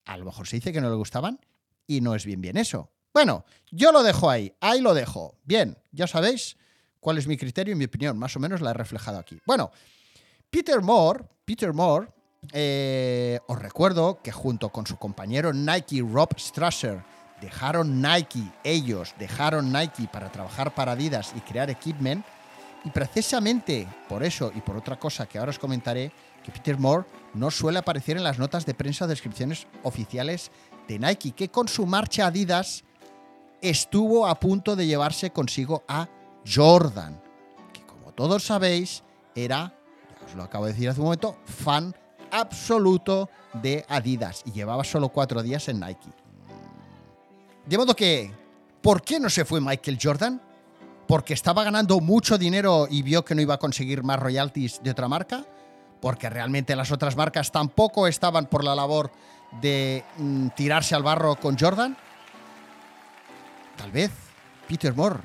a 0.04 0.18
lo 0.18 0.26
mejor 0.26 0.46
se 0.46 0.56
dice 0.56 0.70
que 0.70 0.82
no 0.82 0.90
le 0.90 0.96
gustaban 0.96 1.40
y 1.86 2.02
no 2.02 2.14
es 2.14 2.26
bien 2.26 2.42
bien 2.42 2.58
eso. 2.58 2.90
Bueno, 3.12 3.44
yo 3.70 3.92
lo 3.92 4.02
dejo 4.02 4.30
ahí, 4.30 4.54
ahí 4.60 4.80
lo 4.80 4.94
dejo. 4.94 5.36
Bien, 5.44 5.76
ya 5.92 6.06
sabéis 6.06 6.56
cuál 7.00 7.18
es 7.18 7.26
mi 7.26 7.36
criterio 7.36 7.72
y 7.72 7.76
mi 7.76 7.86
opinión, 7.86 8.18
más 8.18 8.36
o 8.36 8.40
menos 8.40 8.60
la 8.60 8.70
he 8.70 8.74
reflejado 8.74 9.18
aquí. 9.18 9.40
Bueno, 9.46 9.70
Peter 10.50 10.80
Moore, 10.80 11.24
Peter 11.44 11.72
Moore, 11.72 12.08
eh, 12.52 13.38
os 13.46 13.58
recuerdo 13.58 14.20
que 14.22 14.32
junto 14.32 14.70
con 14.70 14.86
su 14.86 14.96
compañero 14.96 15.52
Nike 15.52 16.02
Rob 16.02 16.30
Strasser 16.38 17.02
dejaron 17.40 18.00
Nike, 18.00 18.42
ellos 18.64 19.14
dejaron 19.18 19.72
Nike 19.72 20.08
para 20.12 20.30
trabajar 20.30 20.74
para 20.74 20.92
Adidas 20.92 21.32
y 21.36 21.40
crear 21.40 21.70
equipment. 21.70 22.24
Y 22.82 22.90
precisamente 22.90 23.86
por 24.08 24.22
eso 24.22 24.50
y 24.54 24.60
por 24.60 24.76
otra 24.76 24.98
cosa 24.98 25.26
que 25.26 25.38
ahora 25.38 25.50
os 25.50 25.58
comentaré, 25.58 26.12
que 26.42 26.50
Peter 26.50 26.78
Moore 26.78 27.06
no 27.34 27.50
suele 27.50 27.78
aparecer 27.78 28.16
en 28.16 28.24
las 28.24 28.38
notas 28.38 28.64
de 28.64 28.72
prensa 28.72 29.04
o 29.04 29.08
descripciones 29.08 29.66
oficiales 29.82 30.50
de 30.88 30.98
Nike, 30.98 31.32
que 31.32 31.50
con 31.50 31.68
su 31.68 31.84
marcha 31.84 32.26
Adidas 32.26 32.84
estuvo 33.62 34.26
a 34.26 34.38
punto 34.38 34.76
de 34.76 34.86
llevarse 34.86 35.30
consigo 35.30 35.84
a 35.88 36.08
Jordan, 36.46 37.20
que 37.72 37.84
como 37.84 38.12
todos 38.12 38.44
sabéis 38.44 39.02
era, 39.34 39.74
ya 40.20 40.26
os 40.26 40.34
lo 40.34 40.42
acabo 40.42 40.66
de 40.66 40.72
decir 40.72 40.88
hace 40.88 41.00
un 41.00 41.06
momento, 41.06 41.36
fan 41.44 41.94
absoluto 42.30 43.28
de 43.54 43.84
Adidas 43.88 44.42
y 44.44 44.52
llevaba 44.52 44.84
solo 44.84 45.08
cuatro 45.08 45.42
días 45.42 45.68
en 45.68 45.80
Nike. 45.80 46.08
De 47.66 47.78
modo 47.78 47.94
que, 47.94 48.32
¿por 48.80 49.02
qué 49.02 49.20
no 49.20 49.28
se 49.28 49.44
fue 49.44 49.60
Michael 49.60 49.98
Jordan? 50.00 50.40
¿Porque 51.06 51.34
estaba 51.34 51.64
ganando 51.64 52.00
mucho 52.00 52.38
dinero 52.38 52.86
y 52.88 53.02
vio 53.02 53.24
que 53.24 53.34
no 53.34 53.42
iba 53.42 53.54
a 53.54 53.58
conseguir 53.58 54.02
más 54.02 54.20
royalties 54.20 54.80
de 54.82 54.90
otra 54.90 55.08
marca? 55.08 55.44
¿Porque 56.00 56.30
realmente 56.30 56.76
las 56.76 56.92
otras 56.92 57.16
marcas 57.16 57.52
tampoco 57.52 58.06
estaban 58.06 58.46
por 58.46 58.64
la 58.64 58.74
labor 58.74 59.10
de 59.60 60.04
mm, 60.18 60.48
tirarse 60.56 60.94
al 60.94 61.02
barro 61.02 61.36
con 61.36 61.58
Jordan? 61.58 61.96
Tal 63.80 63.92
vez 63.92 64.10
Peter 64.68 64.94
Moore 64.94 65.20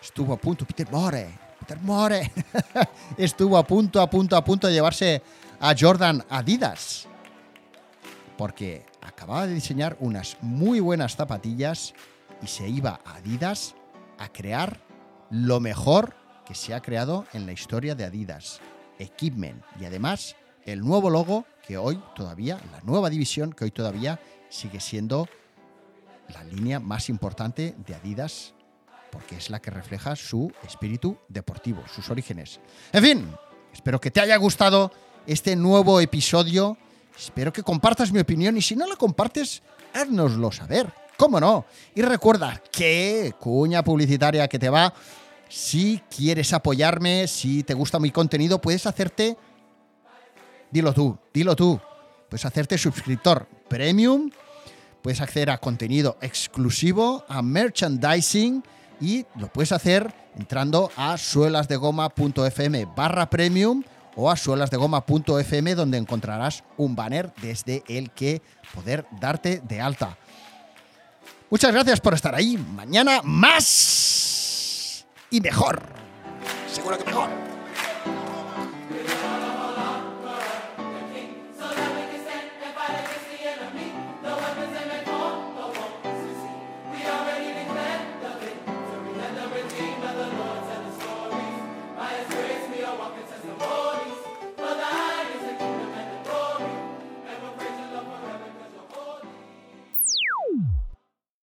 estuvo 0.00 0.32
a 0.32 0.38
punto, 0.38 0.64
Peter 0.64 0.90
Moore, 0.90 1.28
Peter 1.60 1.78
Moore, 1.82 2.32
estuvo 3.18 3.58
a 3.58 3.66
punto, 3.66 4.00
a 4.00 4.08
punto, 4.08 4.34
a 4.34 4.42
punto 4.42 4.66
de 4.66 4.72
llevarse 4.72 5.22
a 5.60 5.74
Jordan 5.78 6.24
Adidas. 6.30 7.06
Porque 8.38 8.86
acababa 9.02 9.46
de 9.46 9.52
diseñar 9.52 9.98
unas 10.00 10.38
muy 10.40 10.80
buenas 10.80 11.16
zapatillas 11.16 11.92
y 12.40 12.46
se 12.46 12.66
iba 12.66 12.98
a 13.04 13.16
Adidas 13.16 13.74
a 14.16 14.32
crear 14.32 14.80
lo 15.28 15.60
mejor 15.60 16.16
que 16.46 16.54
se 16.54 16.72
ha 16.72 16.80
creado 16.80 17.26
en 17.34 17.44
la 17.44 17.52
historia 17.52 17.94
de 17.94 18.04
Adidas. 18.06 18.60
Equipment 18.98 19.62
y 19.78 19.84
además 19.84 20.34
el 20.64 20.80
nuevo 20.80 21.10
logo 21.10 21.44
que 21.66 21.76
hoy 21.76 22.02
todavía, 22.16 22.58
la 22.72 22.80
nueva 22.84 23.10
división 23.10 23.52
que 23.52 23.64
hoy 23.64 23.70
todavía 23.70 24.18
sigue 24.48 24.80
siendo 24.80 25.28
la 26.32 26.44
línea 26.44 26.80
más 26.80 27.08
importante 27.08 27.74
de 27.86 27.94
Adidas 27.94 28.54
porque 29.10 29.36
es 29.36 29.50
la 29.50 29.60
que 29.60 29.70
refleja 29.70 30.16
su 30.16 30.52
espíritu 30.66 31.18
deportivo, 31.28 31.82
sus 31.94 32.08
orígenes. 32.10 32.60
En 32.92 33.02
fin, 33.02 33.34
espero 33.72 34.00
que 34.00 34.10
te 34.10 34.20
haya 34.20 34.36
gustado 34.36 34.92
este 35.26 35.56
nuevo 35.56 36.00
episodio. 36.00 36.76
Espero 37.16 37.52
que 37.52 37.62
compartas 37.62 38.12
mi 38.12 38.20
opinión 38.20 38.56
y 38.56 38.62
si 38.62 38.76
no 38.76 38.86
la 38.86 38.96
compartes, 38.96 39.62
háznoslo 39.94 40.52
saber. 40.52 40.92
cómo 41.16 41.40
no. 41.40 41.66
Y 41.94 42.02
recuerda 42.02 42.62
que, 42.70 43.34
cuña 43.40 43.82
publicitaria 43.82 44.46
que 44.46 44.58
te 44.58 44.70
va, 44.70 44.94
si 45.48 46.00
quieres 46.14 46.52
apoyarme, 46.52 47.26
si 47.26 47.64
te 47.64 47.74
gusta 47.74 47.98
mi 47.98 48.12
contenido, 48.12 48.60
puedes 48.60 48.86
hacerte, 48.86 49.36
dilo 50.70 50.92
tú, 50.92 51.18
dilo 51.34 51.56
tú, 51.56 51.80
puedes 52.28 52.44
hacerte 52.44 52.78
suscriptor 52.78 53.48
premium, 53.68 54.30
puedes 55.08 55.22
acceder 55.22 55.48
a 55.48 55.56
contenido 55.56 56.18
exclusivo, 56.20 57.24
a 57.28 57.40
merchandising 57.40 58.62
y 59.00 59.24
lo 59.36 59.50
puedes 59.50 59.72
hacer 59.72 60.12
entrando 60.36 60.90
a 60.98 61.16
suelasdegoma.fm 61.16 62.88
barra 62.94 63.30
premium 63.30 63.82
o 64.16 64.30
a 64.30 64.36
suelasdegoma.fm 64.36 65.74
donde 65.74 65.96
encontrarás 65.96 66.62
un 66.76 66.94
banner 66.94 67.32
desde 67.40 67.82
el 67.88 68.10
que 68.10 68.42
poder 68.74 69.06
darte 69.18 69.62
de 69.66 69.80
alta. 69.80 70.18
Muchas 71.48 71.72
gracias 71.72 72.00
por 72.00 72.12
estar 72.12 72.34
ahí. 72.34 72.58
Mañana 72.58 73.22
más 73.24 75.06
y 75.30 75.40
mejor. 75.40 75.80
Seguro 76.70 76.98
que 76.98 77.04
mejor. 77.04 77.57